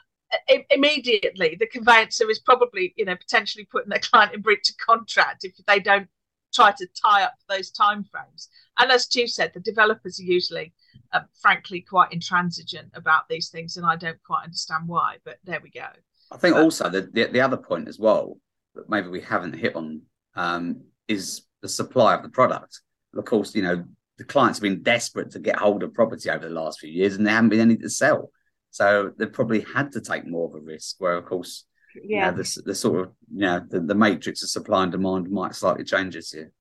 immediately 0.69 1.55
the 1.57 1.67
conveyancer 1.67 2.29
is 2.29 2.39
probably 2.39 2.93
you 2.97 3.05
know 3.05 3.15
potentially 3.15 3.65
putting 3.71 3.89
their 3.89 3.99
client 3.99 4.33
in 4.33 4.41
breach 4.41 4.69
of 4.69 4.77
contract 4.77 5.45
if 5.45 5.53
they 5.67 5.79
don't 5.79 6.09
try 6.53 6.71
to 6.71 6.87
tie 7.01 7.23
up 7.23 7.33
those 7.49 7.71
timeframes. 7.71 8.47
And 8.77 8.91
as 8.91 9.03
Stu 9.03 9.27
said, 9.27 9.51
the 9.53 9.59
developers 9.59 10.19
are 10.19 10.23
usually, 10.23 10.73
uh, 11.13 11.21
frankly, 11.41 11.81
quite 11.81 12.11
intransigent 12.11 12.89
about 12.93 13.27
these 13.29 13.49
things, 13.49 13.77
and 13.77 13.85
I 13.85 13.95
don't 13.95 14.21
quite 14.23 14.43
understand 14.43 14.87
why. 14.87 15.17
But 15.23 15.37
there 15.43 15.59
we 15.61 15.69
go. 15.69 15.87
I 16.31 16.37
think 16.37 16.55
but, 16.55 16.63
also 16.63 16.89
the, 16.89 17.09
the, 17.13 17.25
the 17.25 17.41
other 17.41 17.57
point 17.57 17.87
as 17.87 17.99
well 17.99 18.37
that 18.75 18.89
maybe 18.89 19.07
we 19.07 19.21
haven't 19.21 19.53
hit 19.53 19.75
on 19.75 20.01
um, 20.35 20.81
is 21.07 21.43
the 21.61 21.69
supply 21.69 22.13
of 22.13 22.23
the 22.23 22.29
product. 22.29 22.81
Of 23.15 23.25
course, 23.25 23.55
you 23.55 23.63
know 23.63 23.83
the 24.17 24.23
clients 24.23 24.59
have 24.59 24.63
been 24.63 24.83
desperate 24.83 25.31
to 25.31 25.39
get 25.39 25.57
hold 25.57 25.83
of 25.83 25.93
property 25.93 26.29
over 26.29 26.47
the 26.47 26.53
last 26.53 26.79
few 26.79 26.89
years, 26.89 27.15
and 27.15 27.25
there 27.25 27.33
haven't 27.33 27.49
been 27.49 27.59
any 27.59 27.77
to 27.77 27.89
sell. 27.89 28.31
So 28.71 29.11
they've 29.17 29.31
probably 29.31 29.61
had 29.61 29.91
to 29.93 30.01
take 30.01 30.27
more 30.27 30.47
of 30.47 30.55
a 30.55 30.59
risk. 30.59 30.95
Where, 30.99 31.15
of 31.15 31.25
course, 31.25 31.65
yeah, 32.03 32.31
you 32.31 32.31
know, 32.31 32.43
the, 32.43 32.61
the 32.65 32.75
sort 32.75 33.01
of 33.01 33.11
you 33.33 33.41
know 33.41 33.65
the, 33.67 33.79
the 33.79 33.95
matrix 33.95 34.43
of 34.43 34.49
supply 34.49 34.83
and 34.83 34.91
demand 34.91 35.29
might 35.29 35.55
slightly 35.55 35.83
change 35.83 36.15
this 36.15 36.33
year. 36.33 36.51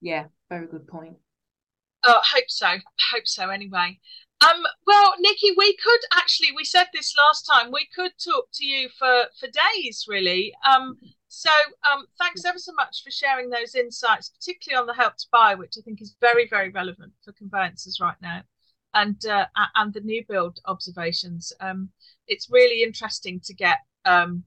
Yeah, 0.00 0.24
very 0.48 0.66
good 0.66 0.86
point. 0.86 1.16
Oh, 2.06 2.20
I 2.20 2.36
hope 2.36 2.48
so. 2.48 2.66
I 2.66 2.80
hope 3.12 3.26
so. 3.26 3.48
Anyway, 3.48 3.98
um, 4.42 4.62
well, 4.86 5.14
Nikki, 5.18 5.52
we 5.56 5.76
could 5.76 6.00
actually 6.12 6.48
we 6.54 6.64
said 6.64 6.86
this 6.92 7.14
last 7.16 7.48
time. 7.50 7.72
We 7.72 7.88
could 7.94 8.12
talk 8.22 8.48
to 8.54 8.64
you 8.64 8.88
for 8.98 9.24
for 9.38 9.48
days, 9.48 10.06
really. 10.08 10.52
Um, 10.68 10.96
so 11.28 11.50
um, 11.90 12.06
thanks 12.18 12.44
ever 12.44 12.58
so 12.58 12.72
much 12.74 13.02
for 13.02 13.10
sharing 13.10 13.50
those 13.50 13.74
insights, 13.74 14.28
particularly 14.28 14.80
on 14.80 14.86
the 14.86 14.94
help 14.94 15.16
to 15.16 15.26
buy, 15.32 15.54
which 15.54 15.74
I 15.78 15.82
think 15.82 16.02
is 16.02 16.16
very 16.20 16.46
very 16.48 16.70
relevant 16.70 17.12
for 17.24 17.32
conveyancers 17.32 18.00
right 18.00 18.16
now, 18.20 18.42
and 18.92 19.24
uh, 19.26 19.46
and 19.74 19.92
the 19.92 20.00
new 20.00 20.24
build 20.28 20.60
observations. 20.66 21.52
Um, 21.60 21.90
it's 22.26 22.50
really 22.50 22.82
interesting 22.82 23.40
to 23.44 23.54
get 23.54 23.78
um 24.04 24.44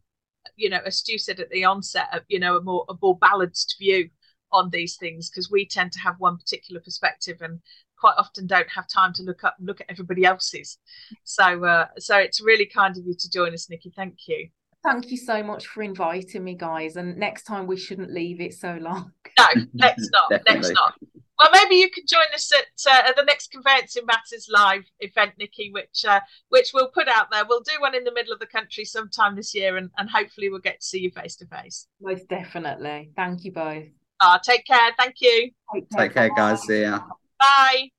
you 0.56 0.70
know, 0.70 0.80
as 0.86 0.98
Stu 0.98 1.18
said 1.18 1.40
at 1.40 1.50
the 1.50 1.66
onset, 1.66 2.08
you 2.28 2.40
know, 2.40 2.58
a 2.58 2.62
more 2.62 2.86
a 2.90 2.94
more 3.02 3.18
balanced 3.18 3.76
view 3.80 4.10
on 4.52 4.70
these 4.70 4.96
things 4.96 5.30
because 5.30 5.52
we 5.52 5.66
tend 5.66 5.92
to 5.92 6.00
have 6.00 6.16
one 6.20 6.38
particular 6.38 6.82
perspective 6.82 7.42
and 7.42 7.60
quite 8.00 8.16
often 8.18 8.48
don't 8.48 8.70
have 8.70 8.88
time 8.88 9.12
to 9.14 9.24
look 9.24 9.44
up 9.44 9.56
and 9.58 9.68
look 9.68 9.82
at 9.82 9.90
everybody 9.90 10.24
else's. 10.24 10.78
So, 11.24 11.66
uh, 11.66 11.88
so 11.98 12.18
it's 12.18 12.42
really 12.42 12.66
kind 12.66 12.96
of 12.98 13.06
you 13.06 13.16
to 13.18 13.30
join 13.30 13.54
us, 13.54 13.70
Nikki. 13.70 13.92
Thank 13.96 14.28
you. 14.28 14.50
Thank 14.88 15.12
you 15.12 15.18
so 15.18 15.44
much 15.44 15.68
for 15.68 15.84
inviting 15.84 16.46
me, 16.46 16.56
guys. 16.56 16.96
And 16.96 17.18
next 17.18 17.44
time 17.44 17.68
we 17.68 17.76
shouldn't 17.76 18.10
leave 18.10 18.40
it 18.40 18.54
so 18.54 18.78
long. 18.82 19.12
No, 19.40 19.46
let's 19.76 20.10
not. 20.14 20.42
let's 20.48 20.70
not. 20.72 20.96
Well, 21.38 21.50
maybe 21.54 21.76
you 21.76 21.92
can 21.92 22.06
join 22.08 22.26
us 22.34 22.52
at, 22.52 22.92
uh, 22.92 23.10
at 23.10 23.16
the 23.16 23.22
next 23.22 23.52
Conveyancing 23.52 24.08
Matters 24.08 24.48
live 24.52 24.84
event, 25.00 25.34
Nikki, 25.38 25.70
which 25.72 26.06
uh, 26.08 26.22
which 26.50 26.72
we'll 26.74 26.90
put 26.90 27.08
out 27.08 27.28
there. 27.32 27.44
We'll 27.48 27.62
do 27.62 27.74
one 27.80 27.94
in 27.94 28.04
the 28.04 28.12
middle 28.12 28.34
of 28.34 28.40
the 28.40 28.48
country 28.48 28.84
sometime 28.84 29.36
this 29.36 29.54
year, 29.54 29.78
and, 29.78 29.92
and 30.00 30.10
hopefully 30.10 30.50
we'll 30.50 30.58
get 30.58 30.80
to 30.80 30.88
see 30.88 31.02
you 31.02 31.12
face 31.12 31.36
to 31.36 31.46
face. 31.46 31.88
Most 32.02 32.28
definitely. 32.30 33.12
Thank 33.16 33.44
you 33.44 33.52
both. 33.52 33.86
Uh, 34.20 34.40
take 34.40 34.66
care. 34.66 34.90
Thank 34.98 35.18
you. 35.20 35.52
Take 35.72 35.92
care, 35.92 36.06
take 36.06 36.14
care 36.16 36.30
guys. 36.36 36.64
See 36.64 36.82
ya. 36.82 37.02
Bye. 37.40 37.92